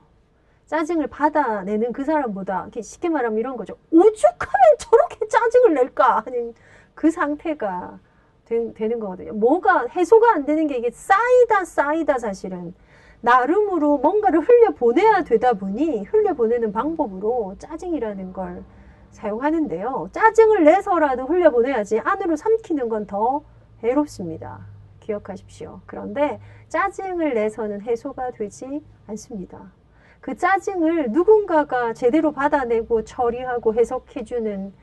짜증을 0.65 1.07
받아내는 1.07 1.93
그 1.93 2.03
사람보다, 2.03 2.69
쉽게 2.81 3.09
말하면 3.09 3.37
이런 3.37 3.55
거죠. 3.57 3.75
오죽하면 3.91 4.77
저렇게 4.79 5.27
짜증을 5.27 5.73
낼까 5.75 6.21
하는 6.25 6.53
그 6.95 7.11
상태가 7.11 7.99
되, 8.45 8.87
는 8.87 8.99
거거든요. 8.99 9.33
뭐가 9.33 9.87
해소가 9.87 10.33
안 10.33 10.45
되는 10.45 10.67
게 10.67 10.77
이게 10.77 10.91
쌓이다 10.91 11.65
쌓이다 11.65 12.19
사실은 12.19 12.73
나름으로 13.21 13.97
뭔가를 13.97 14.41
흘려보내야 14.41 15.23
되다 15.23 15.53
보니 15.53 16.03
흘려보내는 16.03 16.71
방법으로 16.71 17.55
짜증이라는 17.57 18.33
걸 18.33 18.63
사용하는데요. 19.11 20.09
짜증을 20.11 20.63
내서라도 20.63 21.25
흘려보내야지 21.25 21.99
안으로 21.99 22.35
삼키는 22.35 22.89
건 22.89 23.07
더 23.07 23.43
해롭습니다. 23.83 24.65
기억하십시오. 24.99 25.81
그런데 25.85 26.39
짜증을 26.69 27.33
내서는 27.33 27.81
해소가 27.81 28.31
되지 28.31 28.83
않습니다. 29.07 29.71
그 30.19 30.35
짜증을 30.35 31.11
누군가가 31.11 31.93
제대로 31.93 32.31
받아내고 32.31 33.03
처리하고 33.03 33.75
해석해주는 33.75 34.73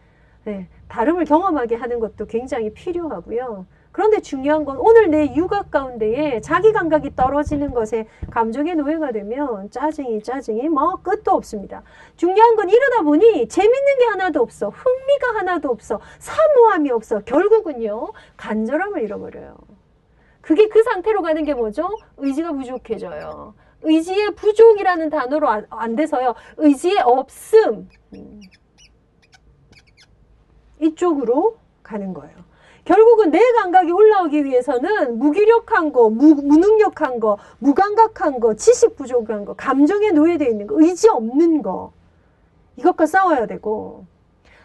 네, 0.44 0.68
다름을 0.92 1.24
경험하게 1.24 1.76
하는 1.76 2.00
것도 2.00 2.26
굉장히 2.26 2.70
필요하고요. 2.74 3.64
그런데 3.92 4.20
중요한 4.20 4.66
건 4.66 4.76
오늘 4.78 5.10
내 5.10 5.34
육아 5.34 5.62
가운데에 5.70 6.42
자기 6.42 6.70
감각이 6.70 7.16
떨어지는 7.16 7.72
것에 7.72 8.06
감정의 8.30 8.74
노예가 8.76 9.12
되면 9.12 9.70
짜증이 9.70 10.22
짜증이 10.22 10.68
뭐 10.68 10.96
끝도 10.96 11.32
없습니다. 11.32 11.82
중요한 12.16 12.56
건 12.56 12.68
이러다 12.68 13.02
보니 13.02 13.48
재밌는 13.48 13.98
게 14.00 14.04
하나도 14.04 14.42
없어. 14.42 14.68
흥미가 14.68 15.38
하나도 15.38 15.70
없어. 15.70 15.98
사모함이 16.18 16.90
없어. 16.90 17.20
결국은요. 17.20 18.12
간절함을 18.36 19.02
잃어버려요. 19.02 19.56
그게 20.42 20.68
그 20.68 20.82
상태로 20.82 21.22
가는 21.22 21.42
게 21.44 21.54
뭐죠? 21.54 21.88
의지가 22.18 22.52
부족해져요. 22.52 23.54
의지의 23.80 24.34
부족이라는 24.34 25.08
단어로 25.08 25.48
안, 25.48 25.66
안 25.70 25.96
돼서요. 25.96 26.34
의지의 26.58 26.98
없음. 27.02 27.88
음. 30.82 30.84
이쪽으로 30.84 31.56
가는 31.82 32.12
거예요. 32.12 32.34
결국은 32.84 33.30
내 33.30 33.38
감각이 33.60 33.92
올라오기 33.92 34.44
위해서는 34.44 35.18
무기력한 35.18 35.92
거, 35.92 36.10
무, 36.10 36.34
무능력한 36.34 37.20
거, 37.20 37.38
무감각한 37.60 38.40
거, 38.40 38.54
지식 38.54 38.96
부족한 38.96 39.44
거, 39.44 39.54
감정에 39.54 40.10
노예되어 40.10 40.48
있는 40.48 40.66
거, 40.66 40.74
의지 40.80 41.08
없는 41.08 41.62
거. 41.62 41.92
이것과 42.76 43.06
싸워야 43.06 43.46
되고 43.46 44.04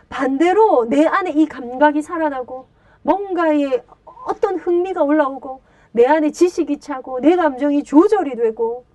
반대로 0.09 0.85
내 0.85 1.05
안에 1.05 1.31
이 1.31 1.45
감각이 1.45 2.01
살아나고 2.01 2.67
뭔가에 3.03 3.83
어떤 4.25 4.57
흥미가 4.57 5.03
올라오고 5.03 5.61
내 5.91 6.05
안에 6.05 6.31
지식이 6.31 6.79
차고 6.79 7.19
내 7.19 7.35
감정이 7.35 7.83
조절이 7.83 8.35
되고 8.35 8.85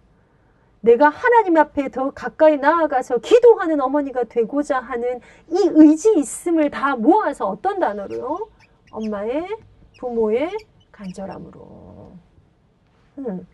내가 0.83 1.09
하나님 1.09 1.57
앞에 1.57 1.91
더 1.91 2.11
가까이 2.11 2.57
나아가서 2.57 3.19
기도하는 3.19 3.81
어머니가 3.81 4.25
되고자 4.25 4.81
하는 4.81 5.21
이 5.49 5.71
의지 5.73 6.13
있음을 6.17 6.71
다 6.71 6.97
모아서 6.97 7.47
어떤 7.47 7.79
단어로요? 7.79 8.49
엄마의 8.91 9.47
부모의 9.99 10.51
간절함으로. 10.91 12.13
음. 13.19 13.47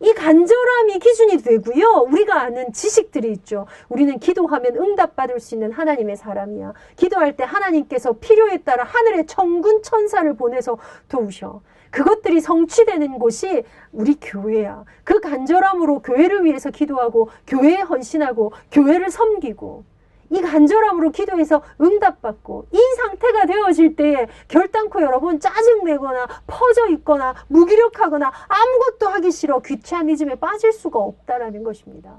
이 0.00 0.14
간절함이 0.14 0.98
기준이 0.98 1.36
되고요. 1.38 2.06
우리가 2.08 2.40
아는 2.40 2.72
지식들이 2.72 3.30
있죠. 3.32 3.66
우리는 3.88 4.18
기도하면 4.18 4.76
응답받을 4.76 5.38
수 5.38 5.54
있는 5.54 5.70
하나님의 5.70 6.16
사람이야. 6.16 6.72
기도할 6.96 7.36
때 7.36 7.44
하나님께서 7.44 8.14
필요에 8.14 8.58
따라 8.58 8.82
하늘의 8.82 9.26
천군 9.26 9.82
천사를 9.82 10.34
보내서 10.34 10.78
도우셔. 11.08 11.60
그것들이 11.92 12.40
성취되는 12.40 13.18
곳이 13.18 13.62
우리 13.92 14.18
교회야. 14.18 14.84
그 15.04 15.20
간절함으로 15.20 16.00
교회를 16.00 16.44
위해서 16.44 16.70
기도하고 16.70 17.28
교회에 17.46 17.82
헌신하고 17.82 18.52
교회를 18.72 19.10
섬기고 19.10 19.84
이 20.30 20.40
간절함으로 20.40 21.10
기도해서 21.10 21.62
응답받고 21.78 22.66
이 22.72 22.78
상태가 22.96 23.44
되어질 23.44 23.96
때에 23.96 24.26
결단코 24.48 25.02
여러분 25.02 25.38
짜증내거나 25.38 26.26
퍼져 26.46 26.88
있거나 26.88 27.34
무기력하거나 27.48 28.32
아무것도 28.48 29.08
하기 29.08 29.30
싫어 29.30 29.60
귀차니즘에 29.60 30.36
빠질 30.36 30.72
수가 30.72 30.98
없다라는 30.98 31.62
것입니다. 31.62 32.16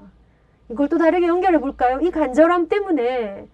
이걸 0.70 0.88
또 0.88 0.96
다르게 0.96 1.26
연결해 1.26 1.58
볼까요? 1.58 1.98
이 2.00 2.12
간절함 2.12 2.68
때문에 2.68 3.48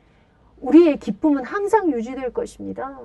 우리의 0.61 0.98
기쁨은 0.98 1.44
항상 1.44 1.90
유지될 1.90 2.35
것입니다. 2.35 3.00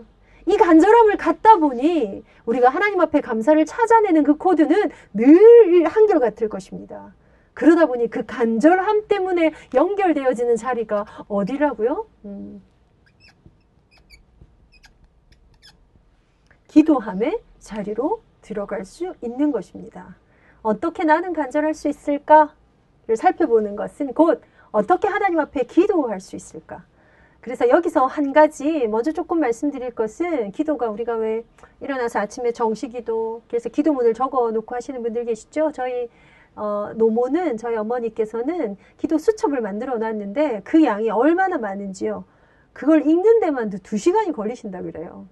이 0.46 0.58
간절함을 0.58 1.18
갖다 1.18 1.58
보니 1.58 2.24
우리가 2.46 2.70
하나님 2.70 3.02
앞에 3.02 3.22
감사를 3.22 3.66
찾아내는 3.66 4.24
그 4.24 4.38
코드는 4.38 4.92
늘 5.14 5.86
한결같을 5.86 6.50
것입니다. 6.50 7.14
그러다 7.54 7.86
보니 7.88 8.10
그 8.10 8.26
간절함 8.26 9.08
때문에 9.08 9.54
연결되어지는 9.74 10.58
자리가 10.58 11.06
어디라고요? 11.28 12.06
음. 12.26 12.62
기도함의 16.68 17.40
자리로 17.60 18.22
들어갈 18.42 18.86
수 18.86 19.16
있는 19.22 19.52
것입니다. 19.52 20.18
어떻게 20.62 21.06
나는 21.06 21.32
간절할 21.32 21.74
수 21.74 21.88
있을까를 21.88 23.16
살펴보는 23.16 23.76
것은 23.76 24.14
곧 24.14 24.42
어떻게 24.72 25.08
하나님 25.08 25.40
앞에 25.40 25.64
기도할 25.64 26.20
수 26.20 26.36
있을까? 26.36 26.84
그래서 27.46 27.70
여기서 27.70 28.08
한 28.08 28.34
가지 28.34 28.88
먼저 28.88 29.12
조금 29.12 29.40
말씀드릴 29.40 29.92
것은 29.92 30.52
기도가 30.52 30.90
우리가 30.90 31.14
왜 31.14 31.46
일어나서 31.80 32.18
아침에 32.18 32.52
정시기도 32.52 33.44
그래서 33.48 33.70
기도문을 33.70 34.16
적어 34.16 34.50
놓고 34.50 34.74
하시는 34.74 35.04
분들 35.04 35.26
계시죠? 35.26 35.72
저희 35.72 36.10
어, 36.56 36.92
노모는 36.96 37.58
저희 37.58 37.76
어머니께서는 37.76 38.78
기도 38.98 39.20
수첩을 39.20 39.62
만들어 39.62 40.00
놨는데 40.00 40.62
그 40.64 40.84
양이 40.84 41.12
얼마나 41.12 41.60
많은지요. 41.60 42.24
그걸 42.74 43.06
읽는 43.06 43.42
데만도 43.42 43.78
두 43.84 43.96
시간이 44.00 44.32
걸리신다 44.32 44.82
그래요. 44.82 45.28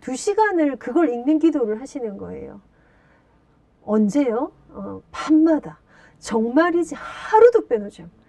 두 0.00 0.16
시간을 0.16 0.80
그걸 0.80 1.10
읽는 1.10 1.38
기도를 1.38 1.80
하시는 1.80 2.16
거예요. 2.16 2.60
언제요? 3.84 4.50
어, 4.70 5.00
밤마다. 5.12 5.78
정말이지 6.18 6.96
하루도 6.96 7.68
빼놓지 7.68 8.02
않고. 8.02 8.25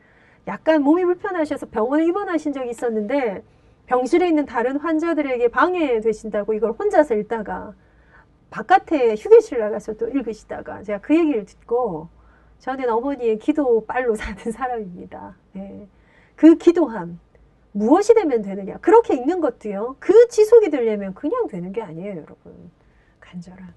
약간 0.48 0.82
몸이 0.82 1.04
불편하셔서 1.06 1.68
병원에 1.68 2.06
입원하신 2.06 2.54
적이 2.54 2.70
있었는데 2.72 3.44
병실에 3.88 4.28
있는 4.28 4.46
다른 4.46 4.78
환자들에게 4.78 5.48
방해되신다고 5.50 6.54
이걸 6.54 6.72
혼자서 6.72 7.16
읽다가 7.16 7.74
바깥에 8.50 9.16
휴게실 9.16 9.60
나가서 9.60 9.94
또 9.94 10.08
읽으시다가 10.10 10.84
제가 10.84 11.00
그 11.02 11.18
얘기를 11.18 11.46
듣고 11.46 12.10
저는 12.60 12.90
어머니의 12.90 13.40
기도 13.40 13.86
빨로 13.86 14.16
사는 14.16 14.38
사람입니다. 14.52 15.36
네. 15.54 15.88
그 16.36 16.56
기도함 16.58 17.20
무엇이 17.74 18.14
되면 18.16 18.42
되느냐? 18.42 18.78
그렇게 18.78 19.16
읽는 19.16 19.40
것도요. 19.42 19.98
그 20.00 20.28
지속이 20.30 20.70
되려면 20.72 21.14
그냥 21.14 21.48
되는 21.48 21.72
게 21.72 21.82
아니에요 21.82 22.12
여러분. 22.18 22.72
간절한 23.20 23.74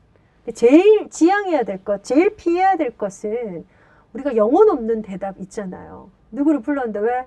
제일 0.55 1.09
지향해야 1.11 1.65
될 1.65 1.85
것 1.85 2.03
제일 2.05 2.35
피해야 2.37 2.77
될 2.77 2.97
것은 2.97 3.67
우리가 4.15 4.37
영혼 4.37 4.69
없는 4.71 5.03
대답 5.03 5.39
있잖아요 5.41 6.11
누구를 6.31 6.61
불렀는데 6.61 7.01
왜? 7.01 7.27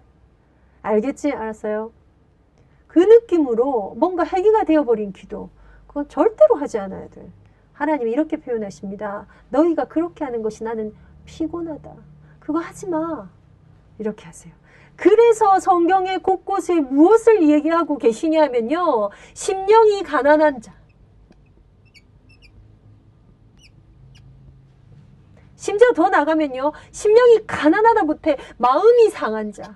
알겠지? 0.82 1.32
알았어요. 1.32 1.92
그 2.88 3.00
느낌으로 3.00 3.96
뭔가 3.98 4.24
해기가 4.24 4.66
되어버린 4.66 5.14
기도. 5.14 5.50
그건 5.88 6.08
절대로 6.10 6.56
하지 6.56 6.78
않아야 6.80 7.08
돼. 7.10 7.28
하나님이 7.74 8.12
이렇게 8.12 8.38
표현하십니다. 8.38 9.26
너희가 9.50 9.86
그렇게 9.86 10.24
하는 10.24 10.42
것이 10.42 10.64
나는 10.64 10.94
피곤하다. 11.26 11.92
그거 12.40 12.60
하지 12.60 12.88
마. 12.88 13.30
이렇게 13.98 14.26
하세요. 14.26 14.54
그래서 14.96 15.60
성경의 15.60 16.20
곳곳에 16.20 16.80
무엇을 16.80 17.50
얘기하고 17.50 17.98
계시냐면요. 17.98 19.10
심령이 19.34 20.04
가난한 20.04 20.62
자. 20.62 20.74
심지어 25.64 25.94
더 25.94 26.10
나가면요. 26.10 26.74
심령이 26.92 27.48
가난하다 27.48 28.04
못해 28.04 28.36
마음이 28.58 29.08
상한 29.08 29.54
자. 29.54 29.74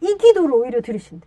이 0.00 0.16
기도를 0.16 0.54
오히려 0.54 0.80
들으신대. 0.80 1.26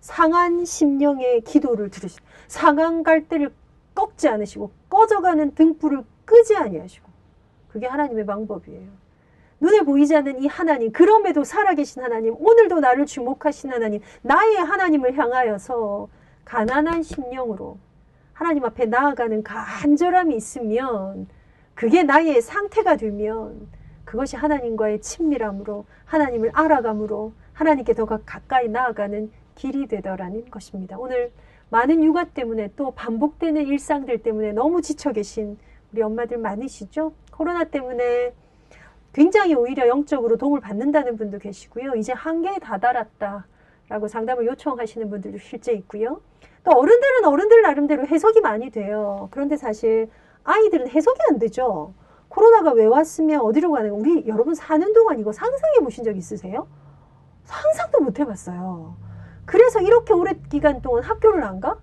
상한 0.00 0.64
심령의 0.64 1.42
기도를 1.42 1.90
들으신. 1.90 2.18
상한 2.48 3.04
갈대를 3.04 3.54
꺾지 3.94 4.26
않으시고 4.26 4.72
꺼져가는 4.90 5.54
등불을 5.54 6.02
끄지 6.24 6.56
아니하시고. 6.56 7.08
그게 7.68 7.86
하나님의 7.86 8.26
방법이에요. 8.26 8.88
눈에 9.60 9.82
보이지 9.82 10.16
않는 10.16 10.42
이 10.42 10.48
하나님, 10.48 10.90
그럼에도 10.90 11.44
살아계신 11.44 12.02
하나님, 12.02 12.34
오늘도 12.36 12.80
나를 12.80 13.06
주목하신 13.06 13.72
하나님, 13.72 14.00
나의 14.22 14.56
하나님을 14.56 15.16
향하여서 15.16 16.08
가난한 16.44 17.04
심령으로 17.04 17.78
하나님 18.36 18.66
앞에 18.66 18.84
나아가는 18.84 19.42
간절함이 19.42 20.36
있으면 20.36 21.26
그게 21.74 22.02
나의 22.02 22.42
상태가 22.42 22.96
되면 22.96 23.66
그것이 24.04 24.36
하나님과의 24.36 25.00
친밀함으로 25.00 25.86
하나님을 26.04 26.50
알아감으로 26.52 27.32
하나님께 27.54 27.94
더 27.94 28.04
가까이 28.04 28.68
나아가는 28.68 29.32
길이 29.54 29.86
되더라는 29.86 30.50
것입니다. 30.50 30.98
오늘 30.98 31.32
많은 31.70 32.04
육아 32.04 32.24
때문에 32.24 32.72
또 32.76 32.90
반복되는 32.90 33.66
일상들 33.68 34.22
때문에 34.22 34.52
너무 34.52 34.82
지쳐 34.82 35.12
계신 35.12 35.56
우리 35.94 36.02
엄마들 36.02 36.36
많으시죠? 36.36 37.14
코로나 37.32 37.64
때문에 37.64 38.34
굉장히 39.14 39.54
오히려 39.54 39.88
영적으로 39.88 40.36
도움을 40.36 40.60
받는다는 40.60 41.16
분도 41.16 41.38
계시고요. 41.38 41.94
이제 41.94 42.12
한계에 42.12 42.58
다다랐다. 42.58 43.46
라고 43.88 44.08
상담을 44.08 44.46
요청하시는 44.46 45.08
분들도 45.08 45.38
실제 45.38 45.72
있고요. 45.72 46.20
또 46.64 46.72
어른들은 46.72 47.24
어른들 47.24 47.62
나름대로 47.62 48.06
해석이 48.06 48.40
많이 48.40 48.70
돼요. 48.70 49.28
그런데 49.30 49.56
사실 49.56 50.08
아이들은 50.44 50.88
해석이 50.88 51.18
안 51.30 51.38
되죠. 51.38 51.94
코로나가 52.28 52.72
왜 52.72 52.84
왔으면 52.86 53.40
어디로 53.40 53.70
가는 53.70 53.90
거 53.90 53.96
우리 53.96 54.26
여러분 54.26 54.54
사는 54.54 54.92
동안 54.92 55.18
이거 55.18 55.32
상상해 55.32 55.78
보신 55.80 56.02
적 56.04 56.16
있으세요? 56.16 56.66
상상도 57.44 58.00
못 58.00 58.18
해봤어요. 58.18 58.96
그래서 59.44 59.80
이렇게 59.80 60.12
오래 60.12 60.34
기간 60.50 60.82
동안 60.82 61.04
학교를 61.04 61.44
안 61.44 61.60
가? 61.60 61.78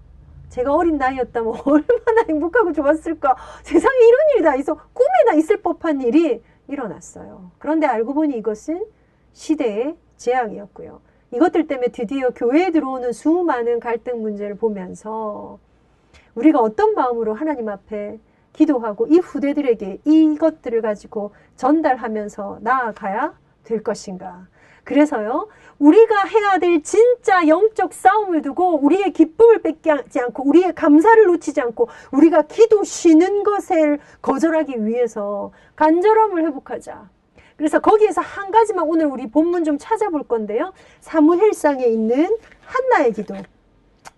제가 0.49 0.75
어린 0.75 0.97
나이였다면 0.97 1.53
얼마나 1.65 2.25
행복하고 2.27 2.73
좋았을까. 2.73 3.35
세상에 3.63 3.95
이런 3.97 4.19
일이 4.35 4.43
다 4.43 4.55
있어. 4.55 4.77
꿈에나 4.93 5.33
있을 5.39 5.61
법한 5.61 6.01
일이 6.01 6.43
일어났어요. 6.67 7.51
그런데 7.57 7.87
알고 7.87 8.13
보니 8.13 8.37
이것은 8.37 8.85
시대의 9.31 9.95
재앙이었고요. 10.17 11.01
이것들 11.33 11.67
때문에 11.67 11.87
드디어 11.89 12.29
교회에 12.29 12.71
들어오는 12.71 13.11
수많은 13.11 13.79
갈등 13.79 14.21
문제를 14.21 14.55
보면서 14.55 15.59
우리가 16.35 16.59
어떤 16.59 16.93
마음으로 16.93 17.33
하나님 17.33 17.69
앞에 17.69 18.19
기도하고 18.53 19.07
이 19.07 19.17
후대들에게 19.17 20.01
이것들을 20.05 20.81
가지고 20.81 21.31
전달하면서 21.55 22.59
나아가야 22.61 23.33
될 23.63 23.81
것인가. 23.81 24.47
그래서요, 24.83 25.47
우리가 25.79 26.25
해야 26.25 26.59
될 26.59 26.83
진짜 26.83 27.47
영적 27.47 27.93
싸움을 27.93 28.41
두고 28.41 28.79
우리의 28.83 29.13
기쁨을 29.13 29.61
뺏지 29.61 30.19
않고 30.19 30.43
우리의 30.47 30.75
감사를 30.75 31.25
놓치지 31.25 31.61
않고 31.61 31.87
우리가 32.11 32.43
기도 32.43 32.83
쉬는 32.83 33.43
것을 33.43 33.99
거절하기 34.21 34.85
위해서 34.85 35.51
간절함을 35.77 36.45
회복하자. 36.45 37.09
그래서 37.57 37.79
거기에서 37.79 38.21
한 38.21 38.51
가지만 38.51 38.85
오늘 38.87 39.05
우리 39.05 39.29
본문 39.29 39.63
좀 39.63 39.77
찾아볼 39.77 40.23
건데요. 40.23 40.73
사무엘상에 41.01 41.85
있는 41.85 42.37
한나의 42.65 43.13
기도. 43.13 43.35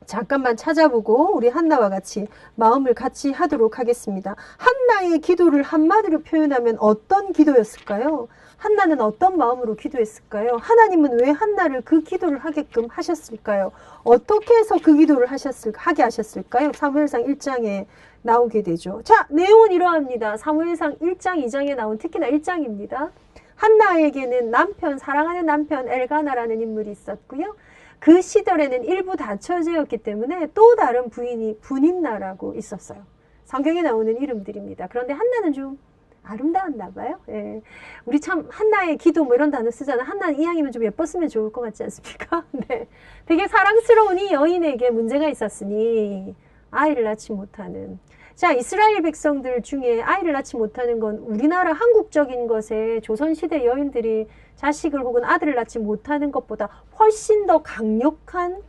잠깐만 0.05 0.55
찾아보고 0.55 1.35
우리 1.35 1.47
한나와 1.49 1.89
같이 1.89 2.27
마음을 2.55 2.93
같이 2.93 3.31
하도록 3.31 3.79
하겠습니다. 3.79 4.35
한나의 4.57 5.19
기도를 5.19 5.63
한마디로 5.63 6.21
표현하면 6.21 6.77
어떤 6.79 7.33
기도였을까요? 7.33 8.27
한나는 8.57 9.01
어떤 9.01 9.37
마음으로 9.37 9.75
기도했을까요? 9.75 10.57
하나님은 10.59 11.19
왜 11.21 11.29
한나를 11.29 11.81
그 11.81 12.01
기도를 12.01 12.39
하게끔 12.39 12.87
하셨을까요? 12.89 13.71
어떻게 14.03 14.55
해서 14.55 14.77
그 14.81 14.95
기도를 14.95 15.27
하셨을 15.27 15.73
하게 15.75 16.03
하셨을까요? 16.03 16.71
사무엘상 16.73 17.23
1장에 17.25 17.85
나오게 18.21 18.63
되죠. 18.63 19.01
자, 19.03 19.27
내용은 19.29 19.71
이러합니다. 19.71 20.37
사무엘상 20.37 20.95
1장, 20.95 21.45
2장에 21.45 21.75
나온 21.75 21.97
특히나 21.97 22.27
1장입니다. 22.29 23.11
한나에게는 23.55 24.51
남편, 24.51 24.97
사랑하는 24.97 25.45
남편 25.45 25.87
엘가나라는 25.87 26.61
인물이 26.61 26.91
있었고요. 26.91 27.55
그 27.99 28.21
시절에는 28.21 28.83
일부 28.85 29.15
다처제였기 29.15 29.97
때문에 29.99 30.47
또 30.53 30.75
다른 30.75 31.09
부인이 31.09 31.59
분인나라고 31.61 32.53
있었어요. 32.55 33.05
성경에 33.45 33.81
나오는 33.81 34.19
이름들입니다. 34.19 34.87
그런데 34.87 35.13
한나는 35.13 35.53
좀 35.53 35.79
아름다웠나 36.23 36.91
봐요. 36.91 37.19
예. 37.29 37.61
우리 38.05 38.19
참 38.19 38.47
한나의 38.49 38.97
기도 38.97 39.23
뭐 39.23 39.35
이런 39.35 39.51
단어 39.51 39.69
쓰잖아. 39.71 40.03
한나는 40.03 40.39
이왕이면 40.39 40.71
좀 40.71 40.83
예뻤으면 40.83 41.29
좋을 41.29 41.51
것 41.51 41.61
같지 41.61 41.83
않습니까? 41.83 42.43
네. 42.67 42.87
되게 43.25 43.47
사랑스러운 43.47 44.19
이 44.19 44.31
여인에게 44.31 44.89
문제가 44.89 45.27
있었으니 45.29 46.35
아이를 46.71 47.03
낳지 47.03 47.31
못하는 47.31 47.99
자, 48.35 48.51
이스라엘 48.51 49.01
백성들 49.01 49.61
중에 49.61 50.01
아이를 50.01 50.33
낳지 50.33 50.57
못하는 50.57 50.99
건 50.99 51.19
우리나라 51.19 51.71
한국적인 51.71 52.47
것에 52.47 52.99
조선시대 52.99 53.65
여인들이 53.65 54.27
자식을 54.55 54.99
혹은 54.99 55.23
아들을 55.23 55.55
낳지 55.55 55.79
못하는 55.79 56.31
것보다 56.33 56.65
훨씬 56.99 57.45
더 57.45 57.63
강력한 57.63 58.61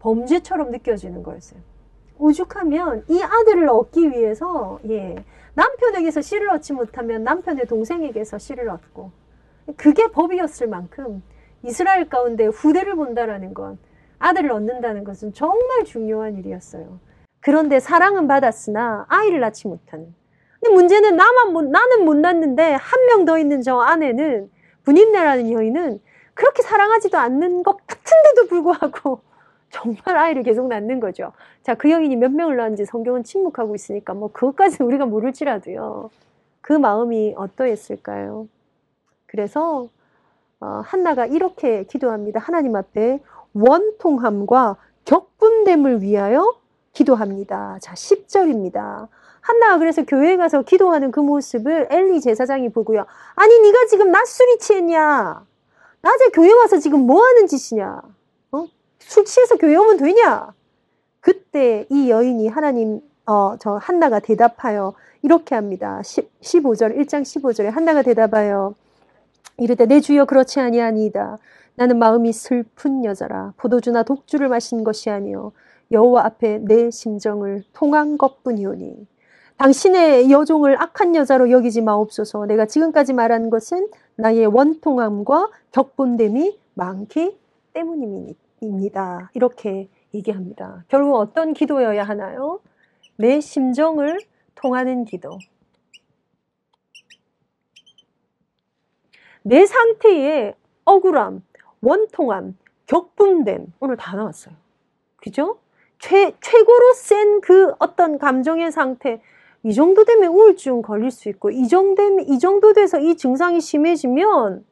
범죄처럼 0.00 0.70
느껴지는 0.70 1.22
거였어요. 1.22 1.60
오죽하면 2.18 3.04
이 3.08 3.22
아들을 3.22 3.70
얻기 3.70 4.10
위해서, 4.10 4.78
예, 4.90 5.16
남편에게서 5.54 6.20
씨를 6.20 6.50
얻지 6.50 6.74
못하면 6.74 7.24
남편의 7.24 7.66
동생에게서 7.68 8.36
씨를 8.36 8.68
얻고, 8.68 9.12
그게 9.78 10.08
법이었을 10.08 10.66
만큼 10.66 11.22
이스라엘 11.62 12.06
가운데 12.10 12.44
후대를 12.44 12.96
본다라는 12.96 13.54
건 13.54 13.78
아들을 14.18 14.52
얻는다는 14.52 15.04
것은 15.04 15.32
정말 15.32 15.84
중요한 15.84 16.36
일이었어요. 16.36 17.00
그런데 17.40 17.80
사랑은 17.80 18.26
받았으나 18.28 19.06
아이를 19.08 19.40
낳지 19.40 19.68
못하는. 19.68 20.14
근데 20.60 20.74
문제는 20.74 21.16
나만 21.16 21.52
못, 21.52 21.64
나는 21.64 22.04
못 22.04 22.14
낳는데 22.16 22.74
한 22.74 23.00
명 23.06 23.24
더 23.24 23.38
있는 23.38 23.62
저 23.62 23.80
아내는 23.80 24.50
분인네라는 24.84 25.50
여인은 25.52 26.00
그렇게 26.34 26.62
사랑하지도 26.62 27.18
않는 27.18 27.62
것 27.62 27.78
같은데도 27.86 28.48
불구하고 28.48 29.20
정말 29.70 30.16
아이를 30.16 30.42
계속 30.42 30.68
낳는 30.68 31.00
거죠. 31.00 31.32
자, 31.62 31.74
그 31.74 31.90
여인이 31.90 32.16
몇 32.16 32.30
명을 32.32 32.56
낳은지 32.56 32.84
성경은 32.86 33.24
침묵하고 33.24 33.74
있으니까 33.74 34.14
뭐 34.14 34.32
그것까지는 34.32 34.86
우리가 34.88 35.06
모를지라도요. 35.06 36.10
그 36.62 36.72
마음이 36.74 37.34
어떠했을까요? 37.36 38.48
그래서 39.26 39.88
어, 40.60 40.82
한나가 40.84 41.26
이렇게 41.26 41.84
기도합니다. 41.84 42.40
하나님 42.40 42.76
앞에 42.76 43.20
원통함과 43.54 44.76
격분됨을 45.06 46.02
위하여 46.02 46.54
기도합니다. 46.92 47.78
자, 47.80 47.94
10절입니다. 47.94 49.08
한나가 49.40 49.78
그래서 49.78 50.04
교회에 50.04 50.36
가서 50.36 50.62
기도하는 50.62 51.10
그 51.10 51.20
모습을 51.20 51.88
엘리 51.90 52.20
제사장이 52.20 52.70
보고요. 52.70 53.06
아니, 53.34 53.60
네가 53.60 53.86
지금 53.86 54.10
낮술이 54.10 54.58
취했냐? 54.58 55.44
낮에 56.02 56.28
교회 56.32 56.52
와서 56.52 56.78
지금 56.78 57.06
뭐 57.06 57.22
하는 57.22 57.46
짓이냐? 57.46 58.02
어? 58.52 58.66
술 58.98 59.24
취해서 59.24 59.56
교회 59.56 59.76
오면 59.76 59.96
되냐? 59.98 60.52
그때 61.20 61.86
이 61.90 62.10
여인이 62.10 62.48
하나님, 62.48 63.00
어, 63.26 63.56
저 63.58 63.76
한나가 63.76 64.18
대답하여 64.18 64.94
이렇게 65.22 65.54
합니다. 65.54 66.00
10, 66.02 66.40
15절, 66.40 66.96
1장 66.98 67.22
15절에 67.22 67.70
한나가 67.70 68.02
대답하여 68.02 68.74
이르되 69.58 69.86
내 69.86 70.00
주여 70.00 70.24
그렇지 70.24 70.60
아니하니이다. 70.60 71.38
나는 71.74 71.98
마음이 71.98 72.32
슬픈 72.32 73.04
여자라 73.04 73.52
포도주나 73.56 74.02
독주를 74.02 74.48
마신 74.48 74.84
것이 74.84 75.08
아니요 75.08 75.52
여호와 75.90 76.24
앞에 76.26 76.58
내 76.58 76.90
심정을 76.90 77.64
통한 77.72 78.16
것뿐이오니 78.16 79.06
당신의 79.56 80.30
여종을 80.30 80.80
악한 80.80 81.14
여자로 81.14 81.50
여기지 81.50 81.82
마옵소서. 81.82 82.46
내가 82.46 82.64
지금까지 82.64 83.12
말한 83.12 83.50
것은 83.50 83.90
나의 84.16 84.46
원통함과 84.46 85.50
격분됨이 85.72 86.58
많기 86.74 87.38
때문입니다. 87.74 89.30
이렇게 89.34 89.90
얘기합니다. 90.14 90.84
결국 90.88 91.16
어떤 91.16 91.52
기도여야 91.52 92.04
하나요? 92.04 92.60
내 93.16 93.40
심정을 93.40 94.18
통하는 94.54 95.04
기도. 95.04 95.38
내 99.42 99.66
상태의 99.66 100.54
억울함, 100.86 101.42
원통함, 101.82 102.56
격분됨 102.86 103.74
오늘 103.80 103.96
다 103.98 104.16
나왔어요. 104.16 104.54
그죠? 105.16 105.58
최, 106.00 106.34
최고로 106.40 106.94
센 106.94 107.40
그 107.42 107.72
어떤 107.78 108.18
감정의 108.18 108.72
상태, 108.72 109.22
이 109.62 109.74
정도 109.74 110.04
되면 110.04 110.32
우울증 110.32 110.82
걸릴 110.82 111.10
수 111.10 111.28
있고, 111.28 111.50
이 111.50 111.68
정도, 111.68 112.02
이 112.20 112.38
정도 112.38 112.72
돼서 112.72 112.98
이 113.00 113.16
증상이 113.16 113.60
심해지면 113.60 114.64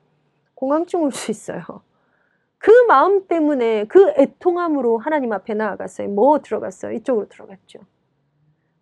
공황증 0.55 1.03
올 1.03 1.13
수 1.13 1.31
있어요. 1.31 1.63
그 2.59 2.71
마음 2.89 3.27
때문에 3.29 3.85
그 3.87 4.11
애통함으로 4.19 4.99
하나님 4.99 5.33
앞에 5.33 5.55
나아갔어요. 5.55 6.09
뭐 6.09 6.41
들어갔어요? 6.41 6.93
이쪽으로 6.93 7.29
들어갔죠. 7.29 7.81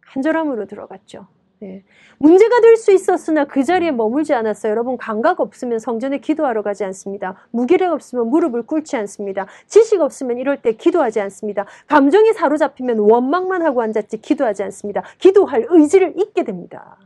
간절함으로 0.07 0.67
들어갔죠. 0.67 1.27
네. 1.61 1.85
문제가 2.19 2.61
될 2.61 2.77
수 2.77 2.93
있었으나 2.93 3.45
그 3.47 3.65
자리에 3.65 3.91
머물지 3.91 4.35
않았어요. 4.35 4.71
여러분 4.71 4.99
감각 4.99 5.41
없으면 5.41 5.79
성전에 5.79 6.19
기도하러 6.19 6.63
가지 6.63 6.85
않습니다. 6.85 7.37
무기력 7.51 7.93
없으면 7.95 8.29
무릎을 8.29 8.65
꿇지 8.65 8.97
않습니다. 8.97 9.47
지식 9.67 10.01
없으면 10.03 10.39
이럴 10.39 10.61
때 10.61 10.73
기도하지 10.73 11.21
않습니다. 11.23 11.65
감정이 11.87 12.35
사로잡히면 12.35 12.99
원망만 12.99 13.63
하고 13.63 13.81
앉았지 13.83 14.19
기도하지 14.21 14.63
않습니다. 14.65 15.03
기도할 15.19 15.67
의지를 15.71 16.15
잊게 16.19 16.45
됩니다. 16.45 16.99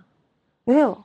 왜요? 0.67 1.05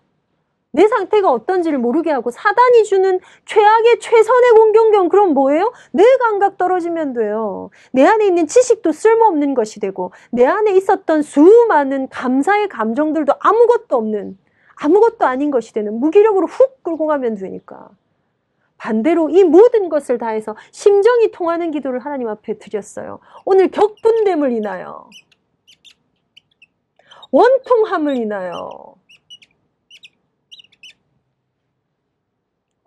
내 0.76 0.88
상태가 0.90 1.32
어떤지를 1.32 1.80
모르게 1.80 2.12
하고 2.12 2.32
사단이 2.32 2.84
주는 2.84 3.20
최악의 3.46 4.00
최선의 4.00 4.52
공경경 4.52 5.08
그럼 5.10 5.34
뭐예요? 5.34 5.72
내 5.92 6.04
감각 6.18 6.58
떨어지면 6.58 7.14
돼요. 7.14 7.70
내 7.94 8.04
안에 8.04 8.26
있는 8.28 8.46
지식도 8.46 8.92
쓸모없는 8.92 9.54
것이 9.54 9.80
되고 9.80 10.12
내 10.32 10.46
안에 10.46 10.76
있었던 10.76 11.22
수많은 11.22 12.10
감사의 12.10 12.68
감정들도 12.68 13.34
아무것도 13.40 13.96
없는 13.96 14.38
아무것도 14.76 15.26
아닌 15.26 15.50
것이 15.50 15.74
되는 15.74 15.98
무기력으로 15.98 16.48
훅 16.48 16.84
끌고 16.84 17.08
가면 17.08 17.36
되니까. 17.36 17.90
반대로 18.78 19.30
이 19.30 19.46
모든 19.46 19.88
것을 19.88 20.18
다해서 20.18 20.58
심정이 20.72 21.32
통하는 21.32 21.72
기도를 21.72 22.00
하나님 22.00 22.28
앞에 22.28 22.58
드렸어요. 22.58 23.20
오늘 23.46 23.72
격분됨을 23.72 24.52
인하여 24.52 25.10
원통함을 27.32 28.18
인하여 28.18 28.95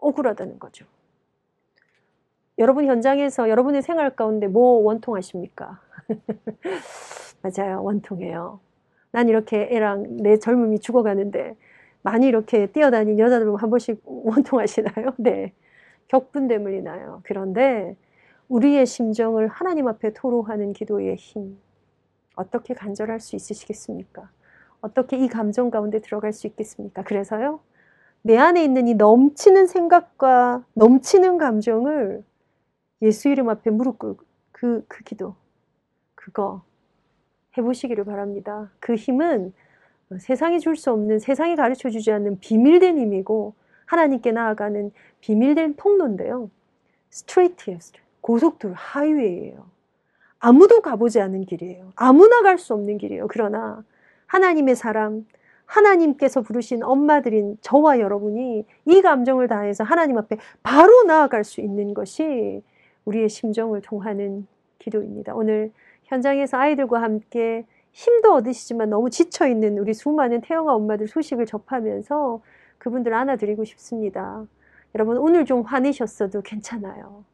억울하다는 0.09 0.59
거죠. 0.59 0.87
여러분 2.59 2.87
현장에서 2.87 3.49
여러분의 3.49 3.83
생활 3.83 4.16
가운데 4.16 4.49
뭐 4.49 4.81
원통하십니까? 4.83 5.81
맞아요. 7.42 7.83
원통해요. 7.85 8.61
난 9.12 9.29
이렇게 9.29 9.68
애랑 9.71 10.18
내 10.18 10.38
젊음이 10.38 10.81
죽어가는데 10.81 11.57
많이 12.03 12.27
이렇게 12.27 12.66
뛰어다닌 12.66 13.18
여자들 13.18 13.55
한 13.57 13.71
번씩 13.71 14.03
원통하시나요? 14.05 15.14
네. 15.18 15.53
격분됨을 16.09 16.75
인하여. 16.75 17.21
그런데 17.23 17.97
우리의 18.49 18.87
심정을 18.87 19.49
하나님 19.49 19.88
앞에 19.88 20.12
토로하는 20.14 20.73
기도의 20.73 21.16
힘. 21.16 21.59
어떻게 22.35 22.73
간절할 22.75 23.21
수 23.21 23.37
있으시겠습니까? 23.37 24.31
어떻게 24.81 25.16
이 25.16 25.29
감정 25.29 25.71
가운데 25.71 26.01
들어갈 26.01 26.33
수 26.33 26.47
있겠습니까? 26.47 27.03
그래서요. 27.03 27.61
내 28.22 28.37
안에 28.37 28.62
있는 28.62 28.88
이 28.88 28.94
넘치는 28.94 29.66
생각과 29.66 30.64
넘치는 30.74 31.38
감정을 31.38 32.24
예수 33.02 33.28
이름 33.28 33.48
앞에 33.48 33.70
무릎 33.70 33.98
꿇고 33.98 34.24
그, 34.52 34.85
그 34.88 35.04
기도, 35.04 35.35
그거 36.14 36.62
해보시기를 37.57 38.04
바랍니다. 38.04 38.70
그 38.81 38.94
힘은 38.94 39.52
세상이 40.18 40.61
줄 40.61 40.76
수 40.76 40.90
없는, 40.92 41.18
세상이 41.18 41.54
가르쳐 41.57 41.90
주지 41.90 42.11
않는 42.12 42.40
비밀된 42.40 42.98
힘이고, 42.98 43.54
하나님께 43.87 44.33
나아가는 44.33 44.90
비밀된 45.20 45.76
통로인데요. 45.76 46.50
스트레이트예요. 47.11 47.78
고속도로, 48.20 48.74
하이웨이예요. 48.74 49.66
아무도 50.40 50.81
가보지 50.81 51.20
않은 51.20 51.44
길이에요. 51.46 51.92
아무나 51.96 52.42
갈 52.42 52.59
수 52.59 52.74
없는 52.74 52.98
길이에요. 52.98 53.28
그러나 53.28 53.85
하나님의 54.26 54.76
사람, 54.76 55.26
하나님께서 55.68 56.40
부르신 56.40 56.83
엄마들인 56.83 57.59
저와 57.61 58.00
여러분이 58.00 58.64
이 58.87 59.02
감정을 59.02 59.48
다해서 59.48 59.85
하나님 59.85 60.16
앞에 60.16 60.38
바로 60.62 61.04
나아갈 61.04 61.44
수 61.44 61.61
있는 61.61 61.94
것이 61.94 62.62
우리의 63.04 63.28
심정을 63.28 63.83
통하는 63.83 64.46
기도입니다. 64.78 65.35
오늘 65.35 65.70
현장에서 66.04 66.57
아이들과 66.57 67.02
함께 67.02 67.66
힘도 67.92 68.35
얻으시지만 68.35 68.88
너무 68.88 69.11
지쳐있는 69.11 69.78
우리 69.78 69.92
수많은 69.92 70.40
태영아 70.40 70.72
엄마들 70.74 71.07
소식을 71.07 71.46
접하면서 71.46 72.40
그분들 72.78 73.12
안아드리고 73.12 73.64
싶습니다. 73.64 74.46
여러분, 74.94 75.18
오늘 75.18 75.44
좀 75.44 75.62
화내셨어도 75.62 76.42
괜찮아요. 76.42 77.24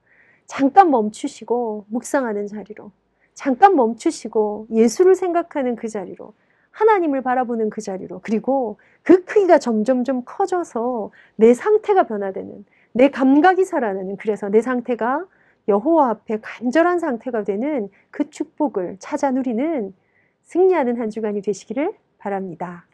잠깐 0.47 0.91
멈추시고 0.91 1.87
묵상하는 1.89 2.49
자리로, 2.49 2.91
잠깐 3.35 3.77
멈추시고 3.77 4.69
예수를 4.73 5.15
생각하는 5.15 5.77
그 5.77 5.89
자리로, 5.89 6.33
하나님을 6.75 7.23
바라보는 7.23 7.71
그 7.71 7.81
자리로 7.81 8.21
그리고 8.23 8.79
그 9.03 9.25
크기가 9.25 9.59
점점점 9.59 10.23
커져서 10.25 11.11
내 11.37 11.55
상태가 11.55 12.05
변화되는 12.05 12.65
내 12.93 13.11
감각이 13.11 13.65
살아나는 13.65 14.17
그래서 14.17 14.49
내 14.49 14.61
상태가 14.61 15.25
여호와 15.69 16.11
앞에 16.11 16.41
간절한 16.43 16.99
상태가 16.99 17.45
되는 17.45 17.89
그 18.11 18.29
축복을 18.29 18.97
찾아 18.99 19.31
누리는 19.31 19.95
승리하는 20.43 21.01
한 21.01 21.11
주간이 21.11 21.41
되시기를 21.43 21.93
바랍니다. 22.19 22.87